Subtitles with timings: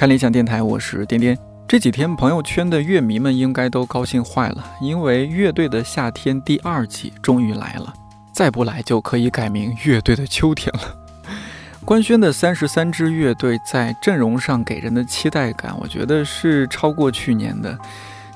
[0.00, 1.36] 看理想电台，我是颠颠。
[1.68, 7.92] 这几天朋友圈的乐迷们应该都高兴坏了，因为《乐队的夏天》第二季终于来了，
[8.32, 10.96] 再不来就可以改名《乐队的秋天》了。
[11.84, 17.78] 官宣的三十三支乐队在阵容上给人的期待感，我觉得是超过去年的。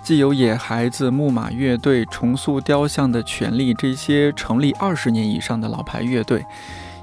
[0.02, 6.44] 既有野孩子、木马乐队、重塑雕像的权利这些成立二十年以上的老牌乐队，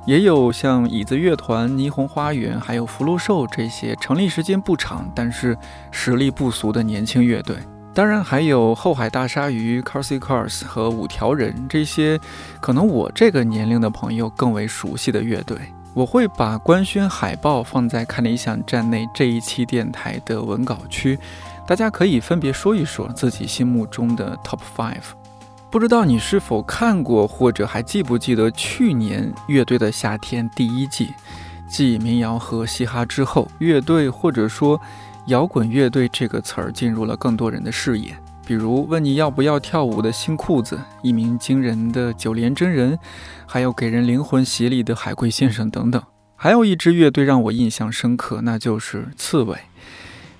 [0.05, 5.55] 也有像椅子乐团、霓虹花园，还有福禄寿这些成立时间不长但是
[5.91, 7.55] 实力不俗的年轻乐队。
[7.93, 12.17] 当然还有后海大鲨鱼、Carsy Cars 和五条人这些
[12.61, 15.57] 可能我这个年龄的朋友更为熟悉的乐队。
[15.93, 21.19] 我会把官宣海报放在看理想站内这一期电台的文稿区。
[21.67, 25.20] 大家可以分别说一说自己心目中的 Top Five。
[25.71, 31.13] 不知道你是否看过或者还记不记得去年乐队的夏天第一季？
[31.69, 34.77] 继民谣和嘻哈之后，乐队或者说
[35.27, 38.13] 摇滚乐队这个词儿进入了更多人的视野。
[38.45, 42.99] 比如问你要不要跳舞的新裤子，一鸣惊人的九连真人，
[43.45, 46.03] 还有给人灵魂洗礼的海龟先生等等。
[46.35, 49.57] 还有一支乐队让我印象深刻，那就是刺猬。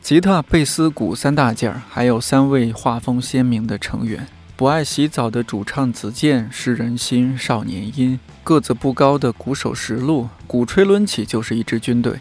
[0.02, 4.28] 吉他、贝斯、鼓三大件儿，还有三位画风鲜明的成员：
[4.62, 12.14] 不爱洗澡的主唱子健、是人心、少年音；个子不高的鼓手石路，鼓吹抡起就是一支军队；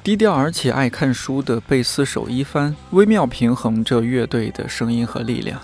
[0.00, 5.60] 低调而且爱看书的贝斯手一帆，微妙平衡着乐队的声音和力量。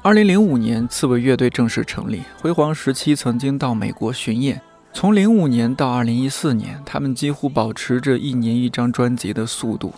[0.00, 4.62] 二零零五年，刺猬乐队正式成立，辉煌时期曾经到美国巡演。
[4.92, 9.92] 从零五年到二零一四年，他们几乎保持着一年一张专辑的速度。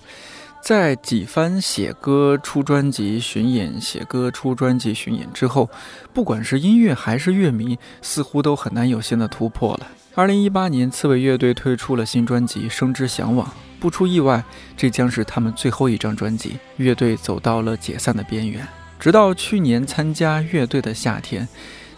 [0.63, 5.69] 在几番写歌、出专辑、巡演、写歌、出专辑、巡演之后，
[6.13, 9.87] 不管是音乐还是乐迷，似乎都很难有新的突破了。
[10.15, 13.47] 二零一八年，刺猬乐队推出了新专辑《生之向往》，
[13.81, 14.45] 不出意外，
[14.77, 16.59] 这将是他们最后一张专辑。
[16.77, 18.67] 乐队走到了解散的边缘。
[18.99, 21.49] 直到去年参加乐队的夏天，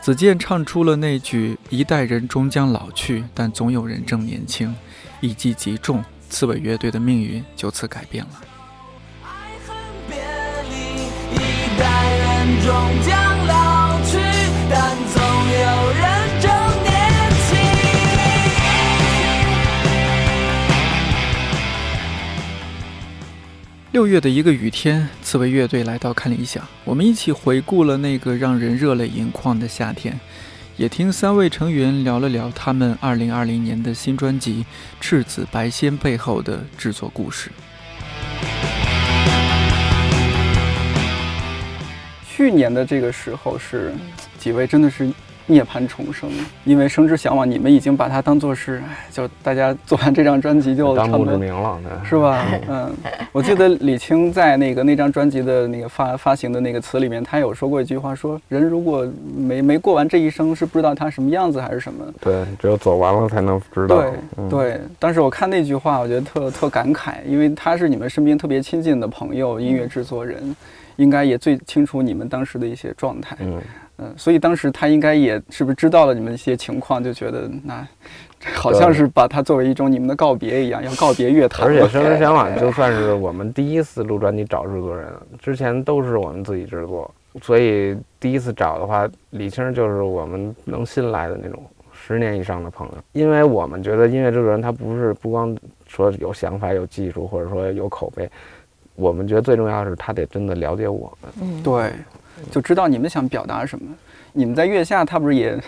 [0.00, 4.73] 子健唱出了那句“一代人终将老去，但总有人正年轻”，
[5.21, 8.31] 一击即中，刺猬乐队的命运就此改变了。
[12.65, 12.73] 终
[13.05, 14.19] 将老去，
[14.71, 15.62] 但总有
[15.99, 16.03] 人
[16.41, 16.47] 正
[16.84, 16.95] 年
[17.49, 17.59] 轻。
[23.91, 30.21] 六月的一个雨天，刺猬乐队来到看理想，我们一起回顾了那个让人热泪盈眶的夏天，
[30.77, 34.65] 也听三位成员聊了聊他们二零二零年的新专辑
[35.00, 37.50] 《赤子白仙》背后的制作故事。
[42.43, 43.93] 去年的这个时候是
[44.37, 45.09] 几位真的是
[45.47, 46.29] 涅槃重生，
[46.65, 48.83] 因为《生之向往》，你们已经把它当做是，
[49.13, 52.45] 就大家做完这张专辑就当不知名了，是吧？
[52.69, 52.93] 嗯，
[53.31, 62.05] 我记得李青在那个那张专辑的那个发发行的那个词里面，他有说过一句话，说人如果没没过完这一生，是不知道他什么样子还是什么。
[62.21, 64.01] 对，只有走完了才能知道。
[64.01, 70.57] 对对，当时我看那句话，我觉得特特感慨，因为他是你们身边特别亲近的朋友，音乐制作人。
[70.97, 73.61] 应该也最清楚你们当时的一些状态，嗯
[73.99, 77.87] 嗯，所以当时他应该也是不是知道了你们一些情况，就觉得那
[78.55, 81.67] 好像是把它作为一种你们的告别一样，要告别乐坛。
[81.67, 87.09] 而且《生之向往》就算是我们第一次录专辑找制作人，之前都是我们自己制作，
[87.41, 98.29] 所以第一次找的话，李青就是我们能信赖的那种十年以上的朋友，因为我们觉得音乐制作人他不是不光说有想法、有技术，或者说有口碑。
[98.95, 101.93] 我们觉得最重要的是他得真的了解我们，嗯，对，
[102.51, 103.85] 就知道你们想表达什么。
[104.35, 105.59] 你们在月下，他不是也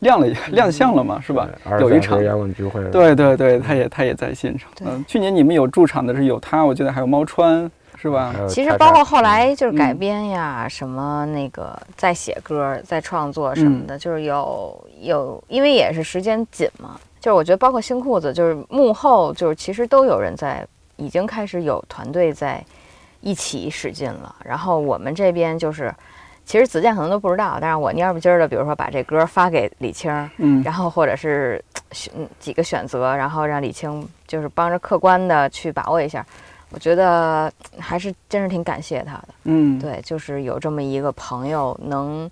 [0.00, 1.20] 亮了 亮相了吗？
[1.20, 1.48] 是吧？
[1.80, 4.70] 有一场摇滚聚会，对对对，他也他也在现场。
[4.84, 8.34] 嗯，去年你们有驻场的是有他，我记得还有猫川，是吧？
[8.48, 16.98] 其实包括后来就是改编呀，什么那个在写歌、在创作什么的，就是有有，因为也是时间紧嘛。
[17.20, 20.66] 就是我觉得包括新裤子，就是幕后就是其实都有人在。
[20.96, 22.64] 已经开始有团队在
[23.24, 25.92] 一起使劲了，然后我们这边就是，
[26.44, 36.24] 其实子健可能都不知道，但是我蔫不唧的，比如说把这歌发给李青，嗯，然后或者是选几个选择，然后让李青就是帮着客观的去把握一下，
[36.68, 42.30] 我觉得还是真是挺感谢他的，嗯，对，就是有这么一个朋友能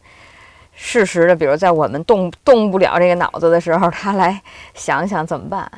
[0.75, 4.39] 适时的，比如在我们动动不了这个脑子的时候，他来
[4.75, 5.73] 想想怎么办，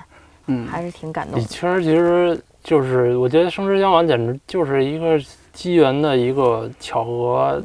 [0.47, 1.39] 嗯，还是挺感动。
[1.39, 2.43] 李青其实。
[2.65, 5.17] 就是我觉得生之相往简直就是一个
[5.53, 7.63] 机缘的一个巧合。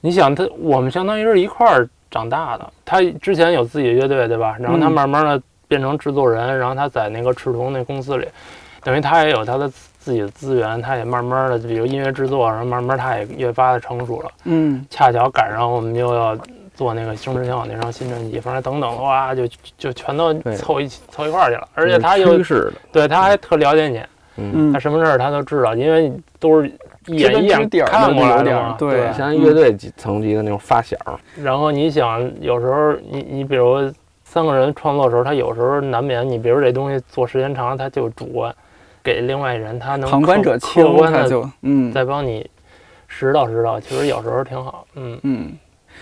[0.00, 2.72] 你想他，我们相当于是一块儿长大的。
[2.84, 4.54] 他之前有自己的乐队，对吧？
[4.60, 8.28] 然后他慢慢的变成制作人，然后他在那个赤铜那公司里，
[8.84, 9.68] 等于他也有他的
[9.98, 14.30] 自己的资源，他也慢慢的，比如音乐制作然后，慢慢他也越发的成熟了。
[14.44, 16.38] 嗯，恰巧赶上我们又要
[16.74, 21.66] 做那个《生之向往》那张新专辑，反正等等的哇，就就全都凑一起凑一块儿去了。
[21.74, 22.38] 而且他又
[22.92, 24.00] 对他还特了解你，
[24.36, 26.68] 嗯，他什么事儿他都知道，因为都是
[27.06, 28.76] 一眼一眼看过来的嘛。
[28.78, 30.96] 对，像乐队层级的那种发小。
[31.42, 33.92] 然后你想，有时候你你比如。
[34.28, 38.52] 三个人创作的时候，他有时候难免，你比如这东西做时间长，他就主观，
[39.02, 42.44] 给另外人他能旁观者客观的就嗯再帮你
[43.06, 45.52] 拾到拾到，其实有时候挺好，嗯嗯。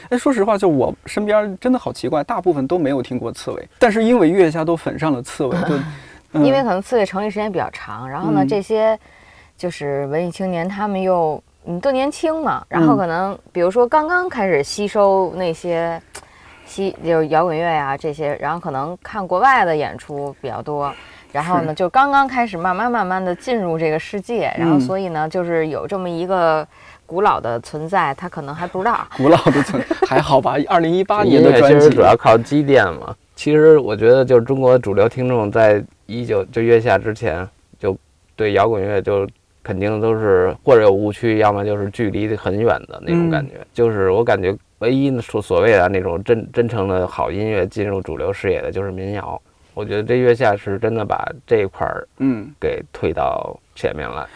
[0.08, 5.75] 哎，说实话，就我身边真的好奇怪，大部分都没有听过刺猬，但是因为月下都粉上了刺猬，就
[6.34, 8.98] 因为可能刺猬成立时间比较长，然后呢，这些
[9.56, 16.00] 就是文艺青年，他们又嗯都年轻嘛，然后可能比如说刚刚开始吸收那些。
[16.66, 20.90] 吸就是摇滚乐呀这些，然后可能看国外的演出比较多，
[21.31, 26.66] 然后呢就刚刚开始慢慢慢慢的进入这个世界，然后所以呢就是有这么一个
[27.04, 30.54] 古老的存在，他可能还不知道 古老的存还好吧？
[30.66, 33.14] 二零一八年的专辑主要靠积淀嘛。
[33.36, 37.48] 其实我觉得就是中国主流听众在一九就月下之前
[37.78, 37.96] 就
[38.36, 39.26] 对摇滚乐就
[39.62, 44.56] 肯定都是或者有误区，要么就是距离很远的那种感觉，就是我感觉。
[44.81, 49.40] 唯一所所谓的那种真真诚的好音乐进入主流视野的，就是民谣。
[49.72, 54.26] 我觉得这月下是真的把这一块儿，嗯，给推到前面来。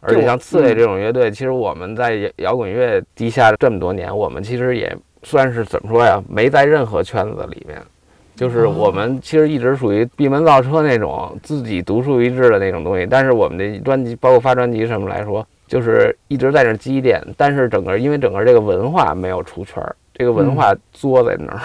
[0.00, 6.20] 而且像刺猬这种乐队，其实我们在摇滚乐地下这么多年，我们其实也算是怎么说呀？
[6.28, 7.80] 没在任何圈子里面，
[8.34, 13.06] 就是我们其实一直属于闭门造车那种自己独树一帜的那种东西。
[13.06, 15.46] 但是我们的专辑，包括发专辑什么来说。
[15.66, 21.62] 就是一直在那积淀，但是整个因为整个这个文化没有出圈儿，这个文化作在那儿了，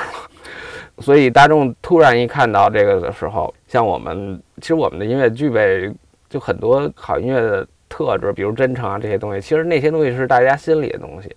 [1.04, 5.92] 所以大众突然一看到这个的时候，像我们其实我们的音乐具备
[6.30, 11.36] 就很多好音乐的特质，比如真诚啊这些东西，其实那些东西是大家心里的东西，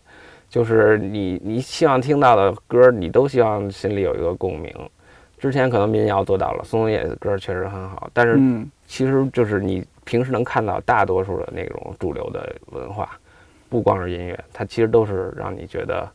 [0.49, 4.73] 就是你你希望听到的歌，你都希望心里有一个共鸣。
[5.43, 8.41] 之前可能民谣做到了，松野的歌确实很好，但是
[8.87, 9.85] 其实就是你。
[10.05, 13.09] 平时能看到大多数的那种主流的文化，
[13.69, 16.11] 不光是音乐，它其实都是让你觉得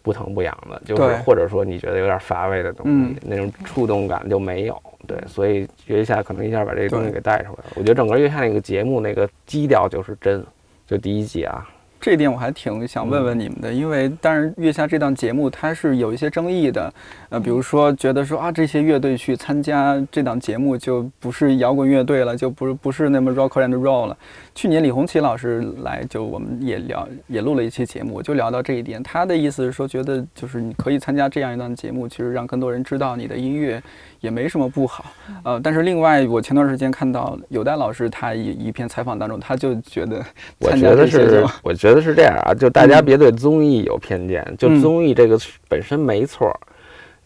[0.00, 4.82] 不疼不痒的，就是或者说你觉得有点乏味的东西，那种触动感就没有。
[5.06, 7.72] 对，所以月下可能一下把这个东西给带出来了。
[7.74, 10.42] 我觉得整个月下那个节目那个基调就是真，
[10.86, 11.68] 就第一季啊。
[12.02, 16.92] 这一点我还挺想问问你们的，因为当然月下这档节目它是有一些争议的，
[17.28, 24.16] 呃，比如说觉得说啊这些乐队去参加这档节目就不是摇滚乐队了，就不是不是那么 rock and roll 了。
[24.54, 29.02] 去年李红旗老师来，就我们也聊也录了一期节目，就聊到这一点。
[29.02, 33.82] 他的意思是说，觉得就是你可以参加这样一档节目，其实让更多人知道你的音乐。
[34.20, 35.04] 也没什么不好，
[35.42, 40.24] 呃，但是另外，我前段时间看到有代老师他一一篇采访当中，他就觉得，
[40.62, 45.36] 我觉得是，我觉得是这样啊，就大家别对综艺有偏见，就综艺这个
[45.68, 46.48] 本身没错，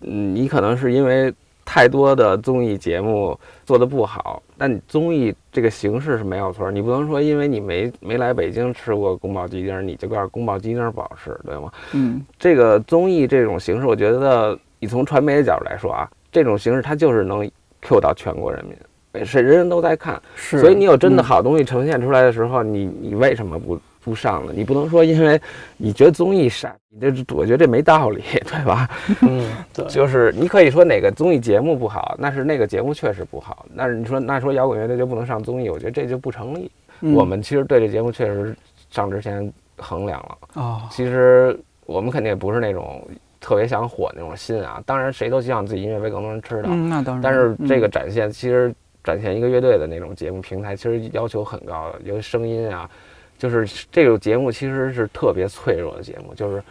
[0.01, 1.31] 嗯，你可能是因为
[1.67, 11.71] 太多的综艺节目做的不好，但你综艺这个形式是没有错，你不能说因为你没没来北京吃过宫保鸡丁，你就告诉宫保鸡丁不好吃，对吗？
[11.93, 16.09] 嗯，这个综艺这种形式，我觉得你从传媒的角度来说啊。
[16.33, 24.53] 这种形式它就是能 Q 到全国人民，是人人都在看，所以你有真的好东西呈现出来的时候，你你为什么不不上了？
[24.55, 25.39] 你不能说因为
[25.77, 28.89] 你觉得综艺傻，你这我觉得这没道理，对吧？
[29.21, 33.67] 嗯，对， 就是你可以说哪个综艺节目不好，那是那个节目确实不好。
[33.75, 36.71] 那你说那说摇滚乐队就不能上综艺，我觉得这就不成立。
[37.15, 38.57] 我们其实对这节目确实
[38.89, 43.07] 上之前衡量了啊，其实我们肯定也不是那种。
[43.39, 46.63] 特别想火那种心啊，当然谁都希望自己音乐被更多人知道。
[46.65, 47.23] 嗯，那当然。
[47.23, 52.91] 但是这个展现，其实展现一个乐队的那种节目平台，其实要求很高的，有声音啊，
[53.39, 56.63] 就是这个节目其实是特别脆弱的节目，就是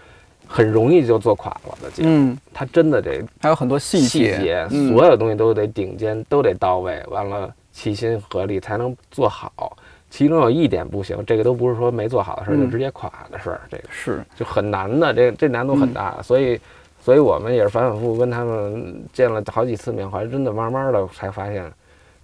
[0.47, 2.09] 很容易就做垮了的节目。
[2.09, 9.77] 嗯，它真的得还有很多细节，所有东西都得顶尖，都得到位，完了齐心合力才能做好。
[10.09, 16.57] 其中有一点不行，这个都不是说没做好的事儿，就直接垮的事儿，这个是就很难的，这这难度很大，所以，
[17.01, 21.69] 所以我们也是反反复复跟他们见了好几次面，后来真的慢慢的才发现，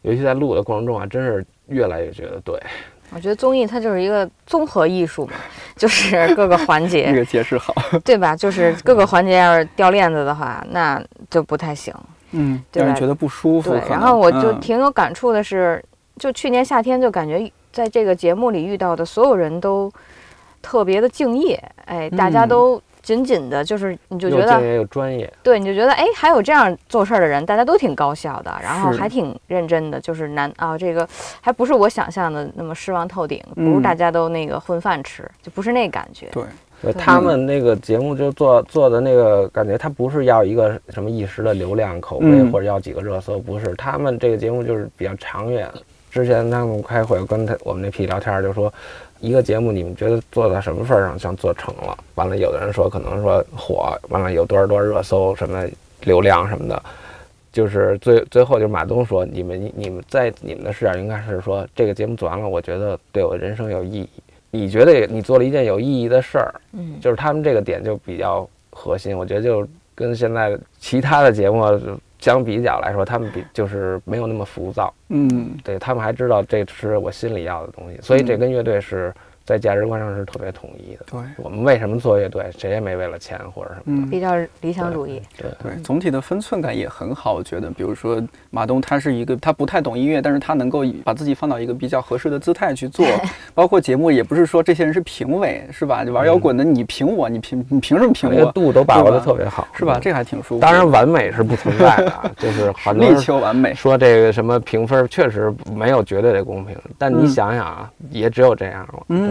[0.03, 2.57] 尤其在录的过程中啊，真是越来越觉得对。
[3.13, 5.33] 我觉得综艺它就是一个综合艺术嘛，
[5.75, 7.11] 就是各个环节。
[7.11, 8.35] 这个解释好，对吧？
[8.35, 11.93] 就是各个环节要是掉链子的话，那就不太行。
[12.31, 13.71] 嗯，让人觉得不舒服。
[13.71, 15.83] 对，然后我就挺有感触的是，
[16.17, 17.51] 就去年夏天就感觉。
[17.73, 19.89] 在这个节目里遇到的所有人都
[20.61, 31.07] 特别的敬业，哎，大家都紧紧的，就是你就觉得业又专业，对，你就觉得哎，还有这样做事儿的人，大家都挺高效的，然后还挺认真的，就是难啊，这个
[31.41, 36.27] 还不是我想象的那么失望透顶，不是嗯大家都那个混饭吃，就不是那感觉。
[36.31, 36.43] 对，
[36.81, 42.51] 对他们那个节目就做做的那个感觉，他不是要一个什么一时的流量口碑嗯。
[42.51, 45.67] 或者要几个热搜，不是，他们这个节目就是比较长远。
[46.11, 48.71] 之前他们开会跟他我们那批聊天就说，
[49.21, 51.97] 一个节目你们觉得做到什么份儿上像做成了？
[52.15, 55.63] 完了，有的人说可能说火，完了有多少多少热搜什么
[56.01, 56.83] 流量什么的。
[57.51, 64.09] 就是最最后，就是马东说，你们你们在你们的视角应该是说，这个节目做完了，我觉得对我人生有意义。
[64.49, 71.61] 你觉得你做了一件有意义的事儿，嗯，就是他们这个点就比较核心，我觉得就跟现在其他的节目
[72.21, 78.39] 相比较来说，他们比就是没有那么浮躁，嗯，对他们还知道这是我心里要的东西，所以这嗯。
[78.39, 79.13] 跟乐队是
[79.45, 81.05] 在价值观上是特别统一的。
[81.11, 82.49] 对我们为什么做乐队？
[82.57, 84.07] 谁也没为了钱或者什么的。
[84.07, 84.09] 嗯。
[84.09, 85.21] 比较理想主义。
[85.37, 87.69] 对，对，总体的分寸感也很好，我觉得。
[87.71, 93.05] 比如说马东，他是一个他不太懂音乐，但是他能够把自己放到一个比较合适的姿态去做。
[93.55, 96.03] 包括节目，也不是说这些人是评委，是吧？
[96.05, 99.97] 就玩摇滚的，你评我，你评你凭什么评那个我，度都把握的特别好，是吧？
[99.97, 100.59] 嗯这还挺舒服。
[100.59, 103.73] 当然，完美是不存在的啊，就是 很多力求完美。
[103.73, 109.03] 说这个什么评分确实没有绝对的公平，但你嗯想想啊，也只有这样了。
[109.09, 109.30] 嗯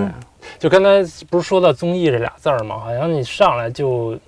[0.59, 2.79] 就刚才不是说到综艺这俩字儿吗？
[2.79, 4.19] 好像你上来就，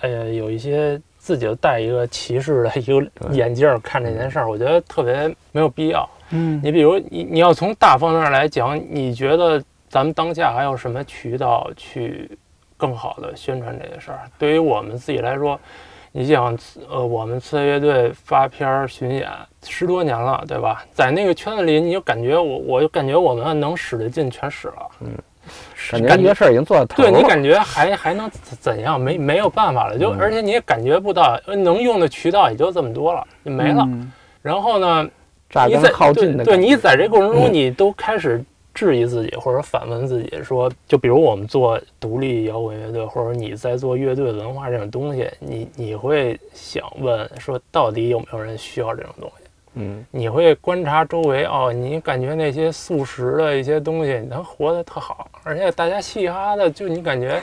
[0.00, 6.08] 呃，有一些自己就戴一个歧视的一个眼镜儿看这件事儿，我觉得特别没有必要。
[6.30, 12.30] 嗯你比如你你要从大方面来讲，你觉得咱们当下还有什么渠道去
[12.76, 14.20] 更好的宣传这些事儿？
[14.38, 15.58] 对于我们自己来说，
[16.12, 16.56] 你想，
[16.88, 19.28] 呃，我们刺猬乐队发片儿巡演
[19.62, 20.84] 十多年了，对吧？
[20.92, 24.88] 在那个圈子里，你就感觉我，我就感觉我们能使的劲全使了。
[25.00, 25.08] 嗯
[26.06, 27.10] 感觉事儿已经做到头了。
[27.10, 29.00] 对你感觉还还能怎怎样？
[29.00, 33.82] 没没有办法了，就嗯而且你也感觉不到，呃能用的渠道也就这么多了，就没了。
[33.86, 34.12] 嗯
[34.42, 35.08] 然后呢，
[35.66, 38.44] 你在对，对你在这过程中，你都开始
[38.78, 49.44] 质疑自己，或者反问自己，说，就比如我们做独立摇滚乐队，或者你在做乐队文化这种东西，你你会想问说，到底有没有人需要这种东西？
[49.74, 57.42] 嗯，你会观察周围哦，你感觉那些素食的一些东西，能活得特好，而且大家嘻哈的，就你感觉，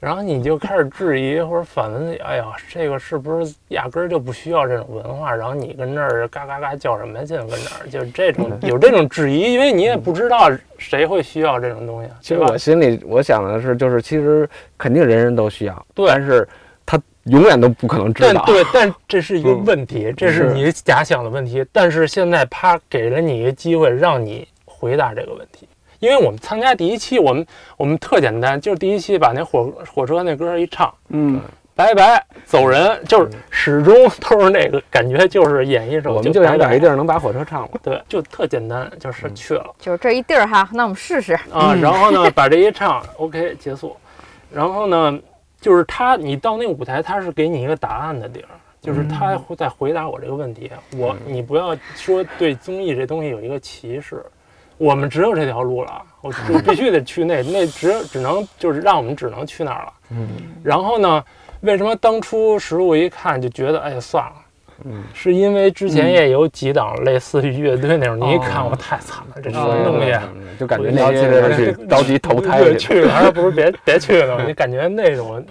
[0.00, 5.34] 然后你就开始质疑或者反问哎呀，这个是不是压根儿就不需要这种文化？
[5.34, 7.38] 然后你跟这儿嘎嘎嘎叫什么劲？
[7.46, 12.58] 跟这儿就是这种有这种质疑，因为你也不知道谁会需要这种东西，其实我？
[12.58, 16.46] 心里我想的是，就是其实肯定人人都需要，对但是
[16.84, 18.44] 他永远都不可能知道。
[18.46, 21.64] 但对，但这是一个嗯问题，这是是你假想的问题。
[21.72, 25.66] 但是现在他给了你一个机会，让你回答这个问题。
[26.04, 27.44] 因为我们参加第一期，我们
[27.78, 31.40] 我们特简单，就是第一期把那火火车那歌一唱，嗯，
[31.74, 37.70] 拜拜走人，就是始终都是那个感觉，就是演一首我们就想找一地儿能把火车唱了。
[37.82, 39.64] 对，就特简单，就是嗯去了。
[39.78, 41.32] 就是这一地儿哈，那我们试试。
[41.50, 43.96] 啊，嗯然后呢，把这一唱，OK 结束。
[44.52, 45.18] 然后呢，
[45.58, 50.70] 就是他，你到那个舞台，他是给你一个答案的地儿，就是他会在回答我这个问题。
[50.96, 54.22] 我，你不要说对综艺这东西有一个歧视，
[54.78, 59.92] 我们只有这条路了，我我必须得去那那只只能就是让我们只能去那儿了。
[60.10, 60.28] 嗯
[60.62, 61.24] 然后呢，
[61.60, 64.32] 为什么当初实物一看就觉得，哎呀算了。
[64.84, 70.12] 嗯，是因为之前也有几档类似于乐队那种，你一看哦我太惨了，这什哦么东西？
[70.12, 72.76] 嗯 就感觉那那些着急投胎去了。
[72.76, 74.44] 去了，还不如别别去了。
[74.44, 75.44] 你感觉那种，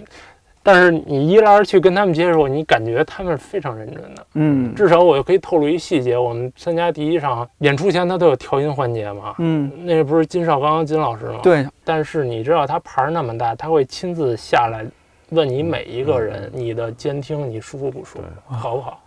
[0.64, 4.26] 但是你一来二去跟他们接触，你感觉他们是非常认真的。
[4.32, 9.34] 嗯至少我可以透露一细节，我们参加第一场演出前，他都有调音环节嘛。
[9.38, 11.40] 嗯，那不是金少刚金老师吗？。
[11.42, 14.86] 对，但是你知道他牌儿那么大，他会亲自下来
[15.28, 19.03] 问你每一个人，你的监听你舒服不舒服，好不好？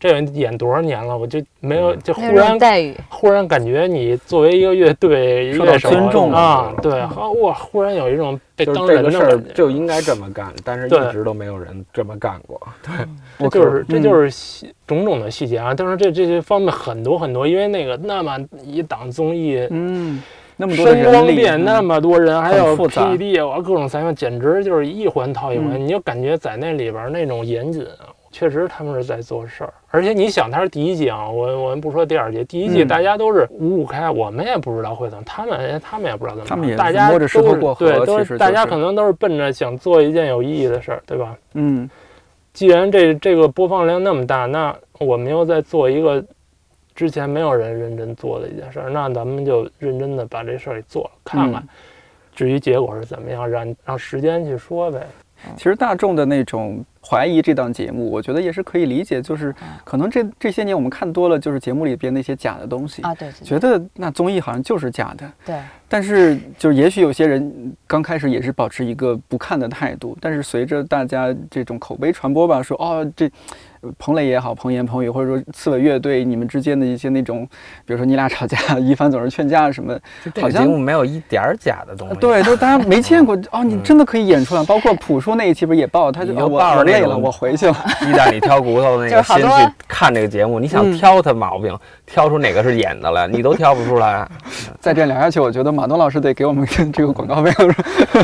[0.00, 6.32] 这演多少年了，我就没有就忽然待遇，忽然感觉你作为一个乐队受到乐手尊重。
[6.32, 12.60] 啊，对，好哇，忽然有一种被当这个事儿人的感觉，就应该这么干，但是一直都没有人这么干过。
[12.82, 12.94] 对。
[13.38, 15.74] 这就是这就是细种种的细节啊。
[15.76, 20.22] 但是这这些方面很多很多，因为那个那么一档综艺，嗯，
[20.56, 23.04] 那么多声光人力，那么多人，还有很复杂。
[23.04, 25.80] PPT，我各种采访，简直就是一环套一环，嗯。
[25.84, 28.14] 你就感觉在那里边那种严谨啊。
[28.30, 41.36] 确实，他们是在做事儿，而且你想，他是第一季啊，我我们不说第二季，第一季嗯大家都是五五开，我们也不知道会怎么，他们他们也不知道怎么办，他们也大家都是过河对，都是大家可能都是奔着想做一件有意义的事儿，对吧？
[41.54, 41.88] 嗯
[42.52, 46.22] 既然这这个播放量那么大，那我们又在做一个
[46.94, 51.62] 之前没有人认真做的一件事儿，那咱们就认真的把这事儿给做了，看看。
[51.62, 51.68] 嗯
[52.38, 55.04] 至于结果是怎么样，让让时间去说呗。
[55.56, 59.54] 其实大众的那种怀疑这档节目，我觉得也是可以理解，就是
[59.84, 65.32] 可能这这些年我们看多了，就是节目里边那些假的东西啊，对，觉得那综艺好像就是假的。
[65.44, 65.56] 对。
[65.88, 73.30] 但是，就是也许有些人刚开始也是保持一个不看的态度，但是随着大家这种口碑传播吧，说哦这。
[73.98, 77.46] 彭磊也好，彭岩、彭宇，或者说刺猬乐队，你们之间的一些那种，
[77.84, 79.96] 比如说你俩吵架，一凡总是劝架什么，
[80.40, 82.14] 好像没有一点假的东西。
[82.16, 84.64] 对，就是大家没见过 哦，你真的可以演出来。
[84.64, 87.76] 包括朴树那一期不是也爆，他就我累了，我回去了。
[88.00, 94.28] 鸡蛋里挑骨头那个心去看这个节目，你想挑他毛病，挑出哪个是演的来，你都挑不出来。
[94.80, 97.74] 再这样聊下去，我觉得马东老师得给我们这个广告费了。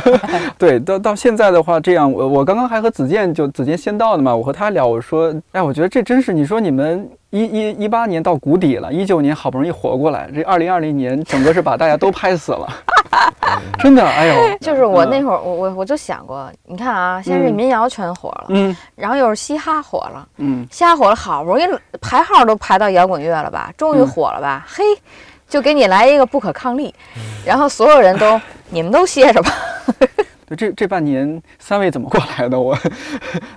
[0.58, 5.32] 对，到到现在的话，这样我我刚刚还和子健就子健先到的嘛，我和他聊，我说。
[5.54, 12.68] 哎，我觉得这真是你说你们一一一八年到谷底了，一九年好不容易活过来，这二零二零年整个是把大家都拍死了，
[13.78, 21.64] 真的，哎呦， 就是我那会儿，我我我就想过，你看啊，先是民谣全火了，嗯，然后又是嘻哈火了，嗯，嘻哈火了，好不容易
[22.00, 24.82] 排号都排到摇滚乐了吧，终于火了吧，嘿，
[25.48, 26.92] 就给你来一个不可抗力，
[27.46, 29.52] 然后所有人都你们都歇着吧。
[30.54, 32.58] 对，这这半年三位怎么过来的？
[32.58, 32.74] 我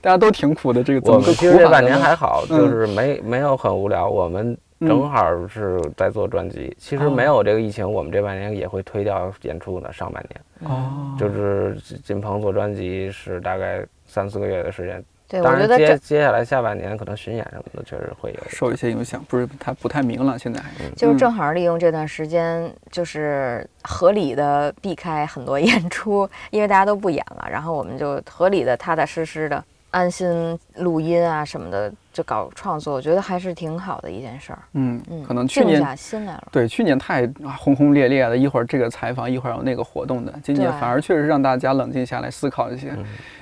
[0.01, 0.83] 大家都挺苦的。
[0.83, 4.09] 这个我们其实这半年还好，就是没没有很无聊。
[4.09, 6.75] 我们正好是在做专辑。
[6.77, 9.91] 其实没有这个疫情，我们这半年也会推掉演出的。
[9.91, 15.03] 上半年哦，就是金鹏做专辑是大概三四个月的时间。
[15.27, 20.39] 对，当然接接下来下半年可能巡演什么的确实会有受一些影响，不是太不太明朗。
[20.39, 20.61] 现在
[20.95, 34.59] 就是正好利用这段时间，就是合理的避开很多演出，因为大家都不演了，然后我们就合理的踏踏实实的安心录音啊什么的，就搞创作，我觉得还是挺好的一件事儿。
[34.73, 36.47] 嗯嗯，可能去年下心来了。
[36.51, 42.91] 对，去年太轰轰烈烈的，一会儿这个采访，一会儿有那个活动的，今年反而确实让大家冷静下来思考一些。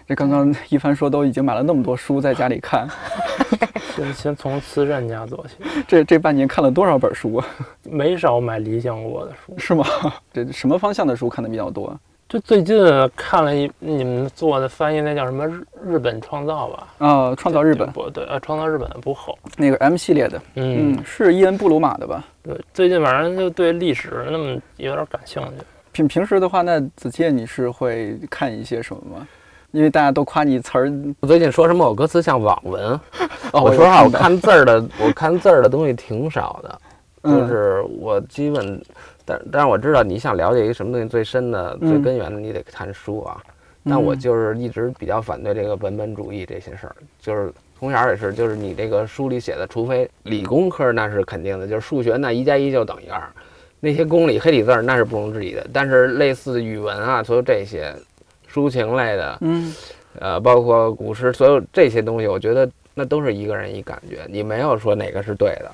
[0.06, 2.86] 这刚刚一帆说都已经买了那么多书在家里看，
[3.96, 5.56] 先先从慈善家做起。
[5.88, 7.48] 这这半年看了多少本书啊？
[7.84, 9.86] 没少买理想国的书，是吗？
[10.34, 11.98] 这什么方向的书看的比较多？
[12.28, 12.76] 就最近
[13.16, 16.88] 看了一你们做的翻译，那叫什么日日本创造吧？
[16.98, 22.26] 啊，创造日本不对，呃，创造日本不厚，那个 M 系列的，嗯，是伊恩布鲁马的吧？
[22.42, 25.50] 对，最近反正就对历史那么有点感兴趣。
[25.92, 29.28] 平平时的话，那子健你是会看一些什么吗？
[29.72, 31.88] 因为大家都夸你词儿，我最近说什么？
[31.88, 33.00] 我歌词像网文。
[33.54, 36.82] 我说实话，我看字儿的，我看字儿的东西挺少的，
[37.30, 38.82] 就是我基本，
[39.26, 43.42] 但但是我知道你想了解一个什么东西最深的、最根源的，你得看书啊。
[43.84, 53.22] 但我就是一直比较反对这个文本主义这些事儿，就是从小也是，就是你这个书里写的，除非理工科那是肯定的，就是数学那一加一就等于二，
[53.80, 55.68] 那些公理黑体字儿那是不容置疑的。
[55.74, 57.94] 但是类似语文啊，所有这些。
[58.48, 59.74] 抒情类的，嗯，
[60.18, 65.70] 呃，包括古诗，所有这些东西，我觉得那都是一个人一感觉，你没有说哪个是对的。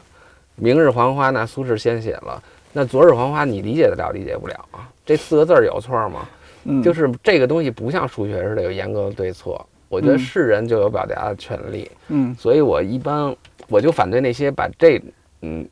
[0.55, 2.41] 明日黄花，那苏轼先写了，
[2.73, 4.89] 那昨日黄花，你理解得了，理解不了啊？
[5.05, 6.27] 这四个字儿有错吗？
[6.63, 13.35] 嗯，就是这个东西不像数学似的有严格的对错，我觉得是人就有表达的权利，嗯，所以我一般
[13.67, 15.01] 我就反对那些把这，
[15.41, 15.67] 嗯，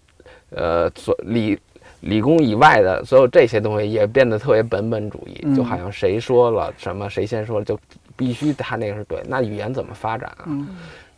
[0.51, 1.59] 呃，所理。
[2.01, 7.77] 理工以外的所有这些东西也变得特别本本主义，就好像谁说了什么，谁先说了，就
[8.15, 9.21] 必须他那个是对。
[9.27, 10.47] 那语言怎么发展啊？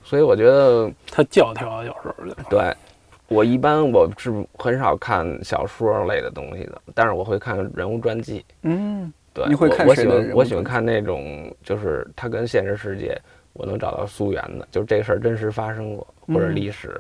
[0.03, 2.15] 所以我觉得他教条有时候
[2.49, 2.75] 对。
[3.31, 8.45] 我一般我是很少看小说类的东西的，但是我会看人物传记。
[8.63, 13.17] 嗯，对，你会看我喜欢我喜欢看那种，就是他跟现实世界
[13.53, 16.95] 我能找到溯源的，就是这个事儿真实发生过，或者历史。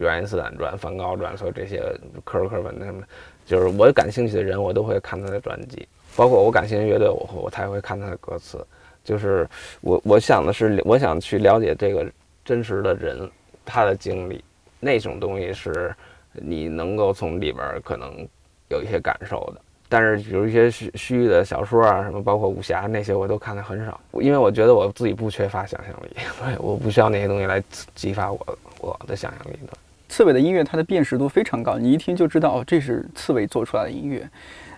[0.00, 1.82] 原爱因斯坦传、梵高传，所有这些
[2.22, 3.02] 科尔克文的什么，
[3.44, 5.88] 就是我感兴趣的人，我都会看他的传记。
[6.14, 8.64] 包括我感兴趣乐队，我会我才会看他的歌词。
[9.02, 9.44] 就是
[9.80, 12.06] 我我想的是，我想去了解这个
[12.44, 13.28] 真实的人，
[13.64, 14.40] 他的经历，
[14.80, 15.94] 那种东西是
[16.32, 18.26] 你能够从里边可能
[18.68, 19.60] 有一些感受的。
[19.90, 27.62] 但是比如一些虚虚的小说啊，什么包括武侠那些，我都看的很少，因为我觉得我自己不缺乏想象力，对，我不需要那些东西来
[27.94, 29.72] 激发我我的想象力的。
[30.10, 34.28] 刺猬的音乐，它的辨识度非常高，你一听就知道哦，这是刺猬做出来的音乐。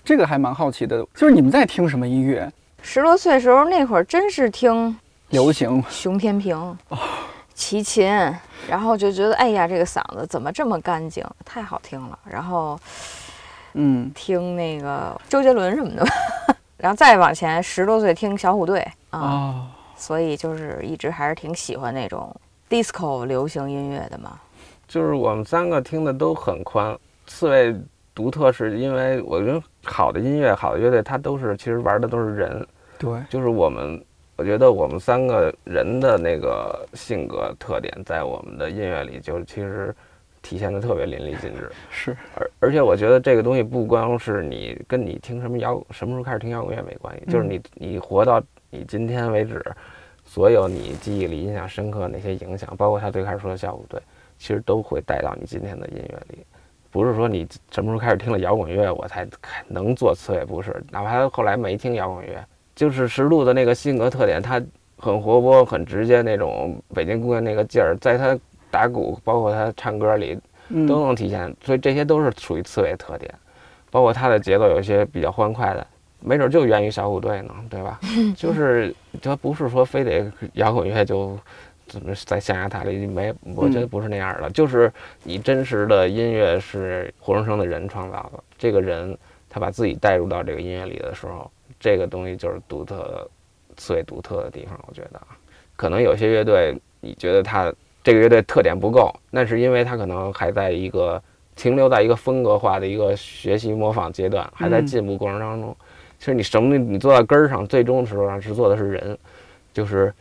[0.05, 2.49] 这个还蛮好奇的，就是你们在听什么音乐？
[2.81, 4.97] 十多岁时候那会儿，真是听
[5.31, 6.57] 流行，熊天平、
[7.61, 8.07] 齐秦，
[8.67, 12.19] 然后就觉得哎呀，这个嗓子怎么这么干净，太好听了。
[12.25, 12.81] 然后，
[13.75, 16.03] 嗯，听那个周杰伦什么的，
[16.79, 22.35] 然后再往前十多岁听小虎队啊，所以就是一直还是挺喜欢那种
[22.71, 24.41] disco 流行音乐的嘛。
[24.89, 27.77] 就是我们三个听的都很宽，刺猬
[28.15, 32.67] 独特是因为我觉得好的音乐、好的乐队，它都是其实玩的都是人，
[32.99, 34.03] 对，就是我们，
[34.41, 39.95] 我觉得我们三个人的那个性格特点，在我们的音乐里就其实
[40.41, 41.71] 体现的特别淋漓尽致。
[41.91, 49.63] 是，而而且我觉得这个东西不光是你跟你听什么摇什么时候开始听摇滚乐没关系，就是你你活到你今天为止，
[50.25, 54.01] 所有你记忆里印象深刻那些影响，包括他最开始说的小虎队，
[54.39, 56.39] 其实都会带到你今天的音乐里。
[56.91, 59.29] 不是说你什么时候开始听了摇滚乐，我才
[59.69, 62.43] 能做刺猬，不是，哪怕他后来没听摇滚乐。
[62.81, 64.59] 就是石路的那个性格特点，他
[64.97, 68.35] 很活泼、很直接那种北京姑娘那个劲儿，在他
[68.71, 70.35] 打鼓，包括他唱歌里
[70.89, 71.55] 都能体现。
[71.63, 73.31] 所以这些都是属于刺猬特点，
[73.91, 75.87] 包括他的节奏有一些比较欢快的，
[76.21, 78.01] 没准就源于小虎队呢，对吧？
[78.35, 81.39] 就是他不是说非得摇滚乐就
[81.87, 84.49] 怎么在象牙塔里没，我觉得不是那样的。
[84.49, 84.91] 就是
[85.23, 89.15] 你真实的音乐是活生生的人创造的，这个人
[89.51, 91.51] 他把自己带入到这个音乐里的时候。
[91.79, 93.29] 这个东西就是独特，
[93.77, 94.79] 最独特的地方。
[94.89, 95.21] 我觉得，
[95.77, 101.23] 可能有些乐队，你觉得他这个乐队特点不够，那是因为他可能还在一个
[101.55, 105.77] 停留在一个风格化的一个学习模仿阶段，还在进步过程当中。
[106.19, 109.19] 其实你什么，你做到根儿上，最终的时候上是做的是人，
[109.73, 110.13] 就是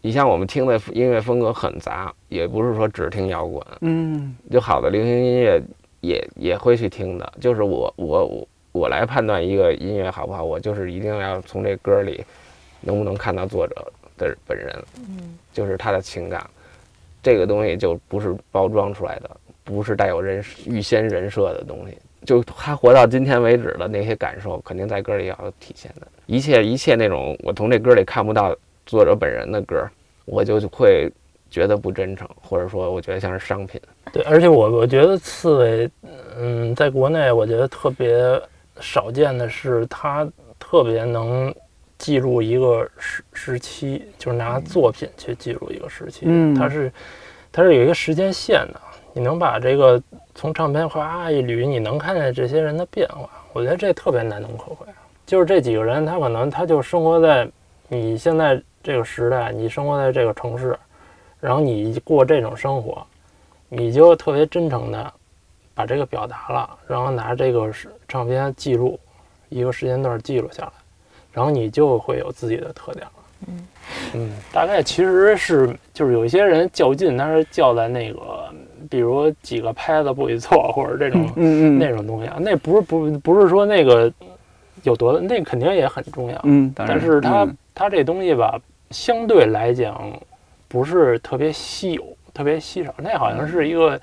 [0.00, 5.60] 你像我们听的音乐风格很杂，也不是说只听摇滚，嗯，就好的流行音乐
[6.00, 7.32] 也也会去听的。
[7.40, 8.48] 就是我我我。
[8.72, 12.24] 我来判断一个音乐好不好，我就是一定要从这歌里
[12.80, 16.44] 能不能看到作者的本人，嗯，就是他的情感，
[17.22, 19.30] 这个东西就不是包装出来的，
[19.62, 26.06] 不是带有人预先人设的东西，就他活到今天为止的那些感受，肯定在歌里要体现的。
[26.24, 28.56] 一切一切那种我从这歌里看不到
[28.86, 29.86] 作者本人的歌，
[30.24, 31.12] 我就会
[31.50, 33.78] 觉得不真诚，或者说我觉得像是商品。
[34.10, 35.90] 对，而且我我觉得刺猬，
[36.38, 38.40] 嗯，在国内我觉得特别。
[38.80, 40.26] 少见的是，他
[40.58, 41.54] 特别能
[41.98, 46.22] 记录一个时时期，就是拿作品去记录一个时期。
[46.26, 46.92] 嗯，他是，
[47.52, 48.80] 他是有一个时间线的。
[49.14, 50.02] 你能把这个
[50.34, 53.28] 从唱片哗一捋，你能看见这些人的变化。
[53.52, 54.88] 我觉得这特别难能可贵。
[55.26, 57.46] 就是这几个人，他可能他就生活在
[57.88, 60.74] 你现在这个时代，你生活在这个城市，
[61.40, 63.06] 然后你过这种生活，
[63.68, 65.12] 你就特别真诚的。
[65.74, 68.98] 把这个表达了，然后拿这个是唱片记录
[69.48, 70.72] 一个时间段记录下来，
[71.32, 73.12] 然后你就会有自己的特点了。
[73.48, 73.68] 嗯
[74.14, 78.48] 嗯，大概其实是就是有一些人较劲，他是较在那个，
[78.88, 84.12] 比如几个拍子不许错或者这种嗯嗯那种东西啊，那不是不不是说那个
[84.84, 86.40] 有多那肯定也很重要。
[86.44, 90.12] 嗯，但是它它这东西吧，相对来讲
[90.68, 92.94] 不是特别稀有，特别稀少。
[92.98, 93.98] 那好像是一个。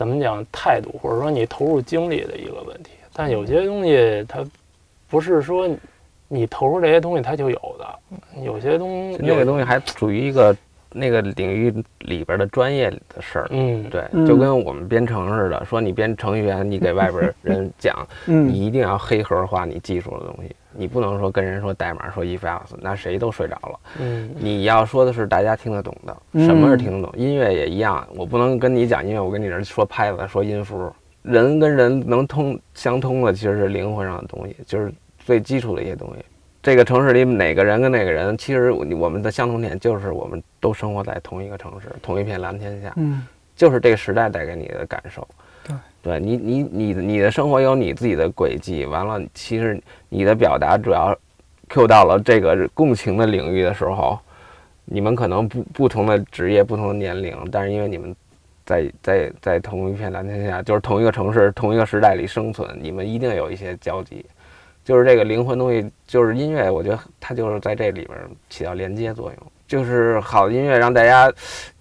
[0.00, 2.92] 怎么讲态度，或者说你投入精力的一个问题？
[3.12, 4.42] 但有些东西它
[5.10, 5.68] 不是说
[6.26, 10.56] 你投入这些东西它就有的，有些东西那个东西还属于一个
[10.90, 13.46] 那个领域里边的专业的事儿。
[13.50, 20.56] 嗯，对，就跟我们编程似的，说你编程序员，你给外边人讲，你一定要黑盒化你技术的东西。
[20.72, 23.80] 你不能说跟人说代码说 if else，那谁都睡着了。
[24.00, 27.18] 嗯，你要说的是大家听得懂的，什么是听得懂？
[27.18, 30.92] 音乐也一样，我不能跟你讲音乐，我跟你这说拍子说音符。
[31.22, 36.24] 人跟人能通相通的，其实是灵魂上的东西，就是最基础的一些东西。
[36.62, 42.92] 这个城市里哪个人跟哪个人，其实我们的相同点就是我们都生活在同一个城市，同一片蓝天下。
[42.96, 45.26] 嗯，就是这个时代带给你的感受。
[46.02, 51.14] 对你，你你你的生活有你自己的轨迹，完了，其实你的表达主要
[51.68, 54.18] Q 到了这个共情的领域的时候，
[54.86, 58.16] 你们可能不不同的职业、不同的年龄，但是因为你们
[58.64, 64.24] 在在在同一片蓝天下，就是同一个城市、同一个时代里生存，你们一定有一些交集，
[64.82, 71.30] 就是这个灵魂东西，就是音乐，我觉得它就是在这里边起到连接作用，就是好的音乐让大家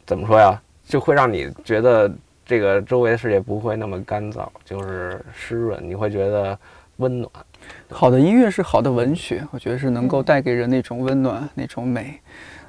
[0.05, 2.11] 怎么说呀，就会让你觉得。
[2.49, 6.57] 这个周围的世界不会那么干燥，就是湿润，你会觉得
[6.97, 7.31] 温暖。
[7.91, 12.19] 好的音乐是好的文学，我觉得是能够带给人那种温暖、那种美。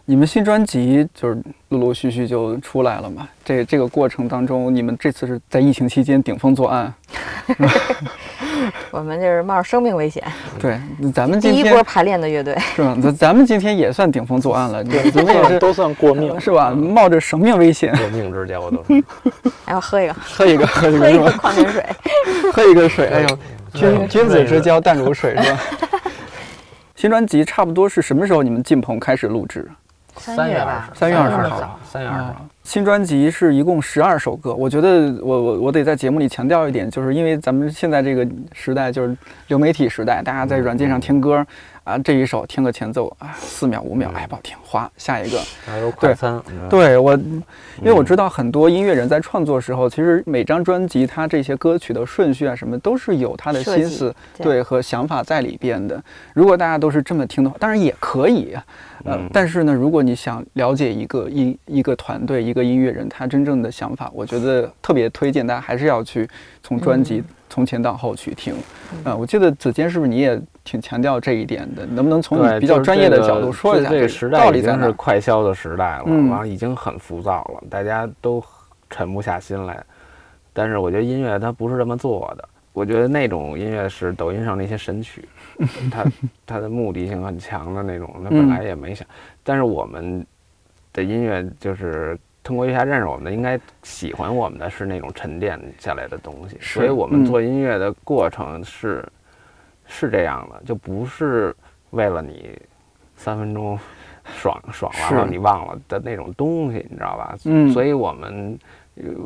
[0.04, 3.26] 你们新专辑就是陆陆续续就出来了嘛？
[3.42, 6.92] 这这个过程当中，你们这次是在疫情期间顶风作案，
[8.90, 10.22] 我们就是冒着生命危险。
[10.59, 10.80] 对，
[11.12, 12.96] 咱们第一波排练的乐队 是吧？
[13.02, 16.70] 咱咱们今天也算顶风作案了，对，咱们也是都算过命是吧？
[16.70, 19.04] 冒着生命危险，过命之交都是。
[19.66, 21.85] 哎，我喝一个，喝一个，喝一个，喝一个矿泉水，
[22.52, 23.06] 喝一个水。
[23.09, 23.38] 哎呦，
[23.74, 25.61] 君君子之交淡如水是吧？
[26.96, 29.68] 新专辑差不多是什么时候你们进棚开始录制？
[30.16, 32.46] 三月吧，三月二十号，三月二十号。
[32.62, 39.16] 新专辑是一共十二首歌，我觉得我我我得在节目里强调一点，就是因为咱们现在这个时代就是
[39.49, 41.44] 流媒体时代，大家在软件上听歌
[41.90, 45.40] 啊，这一首听个前奏啊，四秒五秒，哎，不好听，划，下一个。
[45.66, 46.40] 还有快餐。
[46.68, 56.00] 对我，因为我知道很多音乐人在创作时候，其实每张专辑它这些歌曲的顺序啊什么都是有他的心思对和想法在里边的。
[56.33, 58.57] 如果大家都是这么听的话，当然也可以。
[59.05, 66.29] 呃，但是呢，如果你想了解一个音一个团队一个音乐人他真正的想法，我觉得特别推荐大家还是要去
[66.62, 68.55] 从专辑从前到后去听。
[69.03, 71.85] 呃，我记得子健是不是你也挺强调这一点的？
[71.85, 73.90] 能不能从你比较专业的角度说一下？
[73.90, 78.40] 这个时代已经是快消的时代了，完了已经很浮躁了，大家都
[78.88, 79.83] 沉不下心来。
[80.52, 82.48] 但是我觉得音乐它不是这么做的。
[82.72, 85.28] 我觉得那种音乐是抖音上那些神曲，
[85.90, 86.04] 它
[86.46, 89.04] 它的目的性很强的那种，它本来也没想。
[89.42, 90.24] 但是我们
[90.92, 96.56] 的音乐就是通过月下认识我们的，应该喜欢我们的是那种沉淀下来的东西。
[96.61, 99.04] 所以我们做音乐的过程是
[99.90, 101.55] 是这样的，就不是
[101.90, 102.59] 为了你
[103.16, 103.79] 三分钟
[104.38, 107.37] 爽爽完了你忘了的那种东西，你知道吧？
[107.44, 107.70] 嗯。
[107.72, 108.59] 所以我们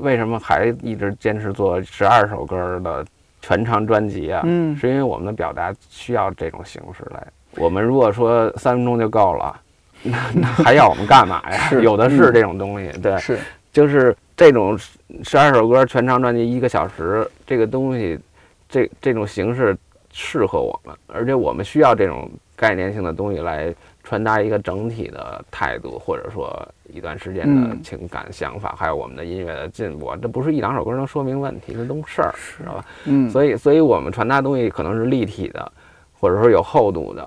[0.00, 3.04] 为什么还一直坚持做十二首歌的？
[3.46, 7.22] 全长专辑啊，嗯，是因为我们的表达需要这种形式来。
[7.56, 9.60] 我们如果说三分钟就够了，
[10.02, 11.70] 那那还要我们干嘛呀？
[11.82, 13.38] 有的是这种东西，对，是，
[13.70, 14.78] 就是这种
[15.22, 18.18] 十二首歌全长专辑一个小时，这个东西，
[18.66, 19.76] 这这种形式
[20.14, 23.74] 适合我们，而且我们需要这种概念性的东西来。
[24.06, 26.54] 传达一个整体的态度，或者说
[26.92, 32.84] 一段时间的情感想法，还有我们的音乐的进步，这不是一两首歌能说明问题的东事儿，知道吧？
[33.06, 35.72] 嗯，所以，所以我们传达东西可能是立体的，
[36.12, 37.26] 或者说有厚度的。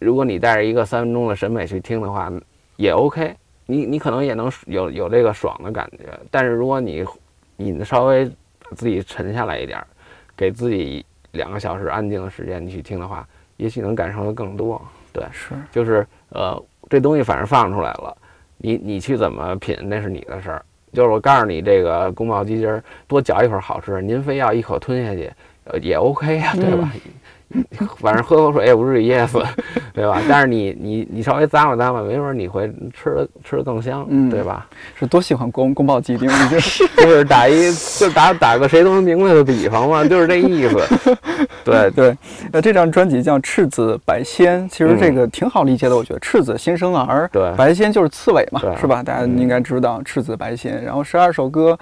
[0.00, 2.28] 如果你带着一个三分钟的审美去听的话，
[2.74, 3.32] 也 OK，
[3.66, 6.06] 你你可能也能有有这个爽的感觉。
[6.28, 7.04] 但是如果你
[7.56, 8.28] 你稍微
[8.74, 9.80] 自己沉下来一点，
[10.36, 14.80] 给自己两个小时安静的时间，你去听的话，也许能感受的更多。
[15.12, 18.16] 对，是，就是呃，这东西反正放出来了，
[18.58, 20.64] 你你去怎么品那是你的事儿。
[20.92, 25.30] 就是我告诉你，这个宫保鸡丁多嚼一会儿好吃，您非要一口吞下去，
[25.64, 26.90] 呃，也 OK 呀，对吧？
[27.98, 29.42] 反正喝口水也不至于噎死，
[29.92, 30.20] 对吧？
[30.28, 34.66] 但是你你你稍微咂吧咂吧，没准你会吃的吃的更香，对吧？
[34.98, 41.16] 是多喜欢宫宫保鸡丁，你就 是打一就打打个谁都能明白的比方嘛，就是这意思。
[41.64, 42.16] 对对，
[42.52, 49.02] 那这张专辑叫《赤子白仙》，其实这个挺好理解的，我觉得赤子新生儿，对，白仙就是刺猬嘛，是吧？
[49.02, 50.82] 大家应该知道赤子白仙。
[50.84, 51.76] 然后十二首歌，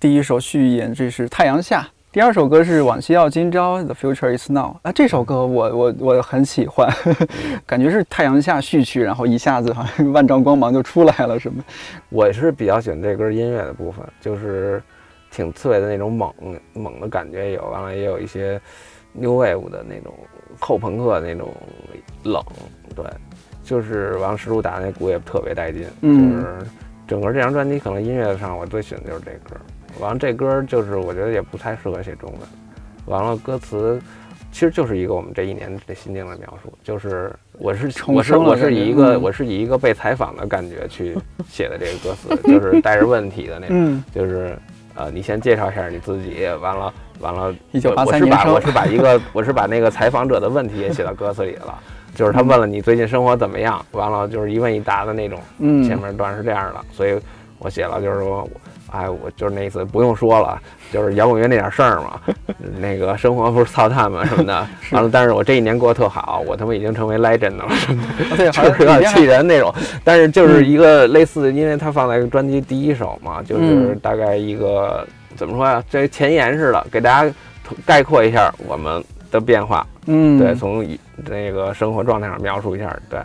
[0.00, 1.86] 第一首序言这是太阳下。
[2.10, 4.76] 第二首歌是《往昔要今朝》，The Future Is Now。
[4.80, 6.90] 啊，这首歌我我我很喜欢，
[7.66, 11.62] 感觉是太阳下序曲，然后一下子好像万丈光芒就出来了什么。
[12.08, 14.82] 我是比较喜欢这歌音乐的部分，就是
[15.30, 16.32] 挺刺猬的那种猛
[16.72, 18.58] 猛的感觉有，完了也有一些
[19.12, 20.14] New Wave 的那种
[20.58, 21.54] 后朋克那种
[22.22, 22.42] 冷，
[22.96, 23.04] 对，
[23.62, 26.56] 就是王石路打那鼓也特别带劲，就是
[27.06, 29.60] 整个这张专辑可能音乐上我最喜欢的就是这歌。
[30.00, 32.40] 完了，这歌就是我觉得也不太适合写中文。
[33.06, 34.00] 完了，歌词
[34.52, 41.16] 其实就是一个我们这一年的心境的描述，就是我是我是我是以一个我是以一个被采访的感觉去
[41.48, 44.56] 写的这个歌词，就是带着问题的那种，就是
[44.94, 47.54] 呃，你先介绍一下你自己，完了完了，
[48.04, 51.78] 我是把我是把一个我是把那个采访者的问题也写到歌词里了，
[52.14, 55.40] 就是他问了你最近生活怎么样，完了就是一问一答的那种，
[55.82, 57.18] 前面段是这样的，所以
[57.58, 58.46] 我写了就是说。
[58.90, 60.60] 哎，我就是那意思，不用说了，
[60.92, 62.20] 就是摇滚乐那点事儿嘛。
[62.78, 64.66] 那个生活不是操蛋嘛什么的。
[64.92, 67.66] 完了，但是我这一年过得特好，我他妈已经成为 legend 了，
[68.36, 69.72] 对，就是有点气人那种。
[70.02, 75.82] 但是就是一个类似，因为它放在专辑第一首嘛，就是大概一个怎么说呀？
[75.90, 77.34] 这前言似的，给大家
[77.84, 79.86] 概括一下我们的变化。
[80.06, 80.86] 嗯，对，从
[81.26, 83.20] 那个生活状态上描述一下，对。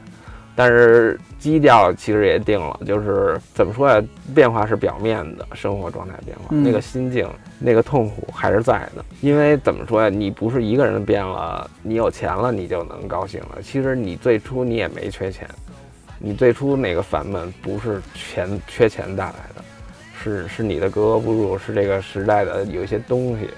[0.56, 4.00] 但是基调其实也定了，就是怎么说呀？
[4.36, 7.28] 变化是表面的，生活状态变化，那个心境、
[7.60, 9.04] 那个痛苦还是在的。
[9.22, 10.10] 因为怎么说呀？
[10.10, 13.62] 你不是一个人变了，你有钱了，你就能高兴了。
[13.64, 15.50] 其实你最初你也没缺钱，
[16.20, 19.64] 你最初那个烦闷不是钱缺钱带来的，
[20.24, 23.50] 是是你的格格不入，是这个时代的有一些东西，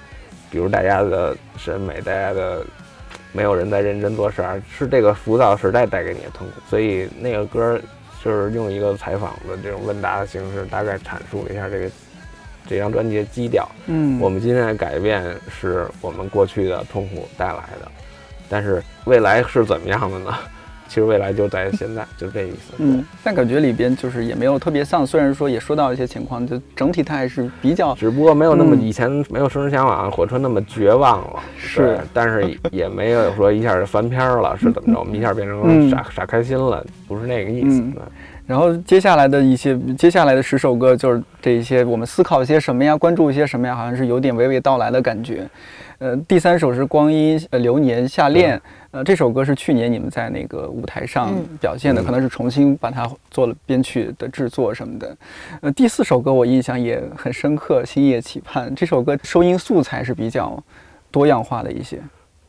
[0.50, 2.66] 比如大家的审美，大家的。
[3.36, 6.54] 没有人在认真做事儿，是这个浮躁时代带给你的痛苦。
[6.70, 7.78] 所以那个歌
[8.24, 11.92] 就是用一个采访的这种问答的形式，大概阐述了一下这个
[12.66, 13.70] 这张专辑的基调。
[13.88, 17.92] 嗯，我们今天的改变是我们过去的痛苦带来的，
[18.48, 20.34] 但是未来是怎么样的呢？
[20.88, 22.74] 其实未来就在现在，就这意思。
[22.78, 35.00] 嗯，但感觉里边就是也没有特别丧，虽然说也说到一些情况，就整体它还是比较，只不过没有那么以前没有《生之向往》火车那么绝望了，是，但是也没有说一下就翻篇了，是怎么着？
[35.00, 37.84] 我们一下变成傻傻开心了，不是那个意思。
[38.48, 45.50] 然后接下来的一些，接下来的十首歌就是这一些，我们思考一些什么呀，关注一些什么呀，好像是有点娓娓道来的感觉。
[45.98, 48.56] 呃，第三首是《光阴呃流年夏恋》，
[48.96, 55.18] 呃，这首歌是去年你们在那个舞台上表现的，可能是重新把它做了编曲的制作什么的。
[55.60, 60.58] 呃，第四首歌我印象也很深刻，《星夜期盼》这首歌收音素材是比较
[61.12, 62.00] 多样化的一些。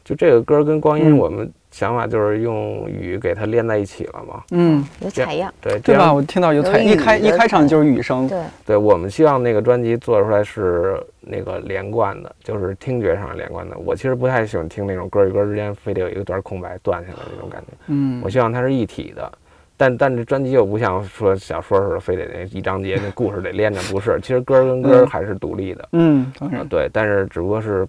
[0.04, 4.42] 就这个歌跟光阴，我们想法就是用雨给它连在一起了嘛。
[4.52, 6.10] 嗯，有采样，对对吧？
[6.10, 8.26] 我听到有采，一开一开场就是雨声。
[8.26, 13.76] 对，对我们希望那个专辑做出来是那个连贯的，就是听觉上连贯的。
[13.76, 17.72] 我其实不太喜欢听那种歌与歌之间非得有一个段空白断下来那种感觉。
[17.88, 19.30] 嗯，我希望它是一体的，
[19.76, 24.18] 但但这专辑又不像说小说似的，非得那一章节那故事得连着，不是。
[24.22, 25.86] 其实歌跟歌还是独立的。
[25.92, 27.86] 嗯，当然对，但是只不过是。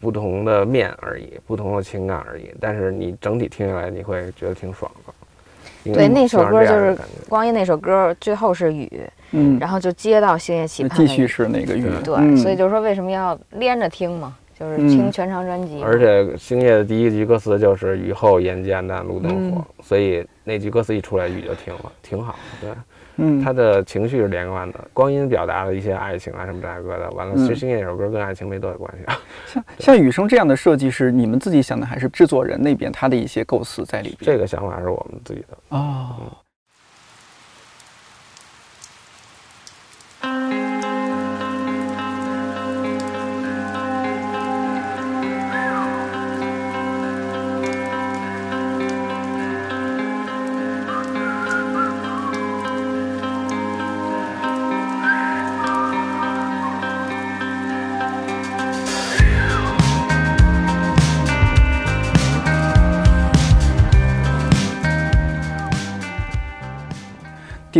[0.00, 2.50] 不同的面而已，不同的情感而已。
[2.58, 5.12] 但是你整体听下来，你会觉得挺爽的。
[5.92, 11.90] 对，那首歌就是光阴那首歌，最后是雨，嗯，然后就接到星夜期盼，继续是那个雨。
[12.04, 14.36] 对，所以就是说为什么要连着听嘛？
[14.58, 15.82] 就是听全长专辑。
[15.82, 22.36] 而且星夜的第一句歌词就是“雨后沿街暗淡，路灯火”，所以那句歌词一出来，雨就停了，挺好。
[22.60, 22.68] 对。
[23.20, 29.18] 嗯，他的情绪是连贯的，光阴表达了一些爱情啊什么这个的，完了，其实那首歌跟爱情没多大关系啊。
[29.46, 34.32] 像像雨声这样的设计是你们自己想的，还是制作人那边他的一些构思在里边？
[34.32, 36.16] 这个想法是我们自己的哦。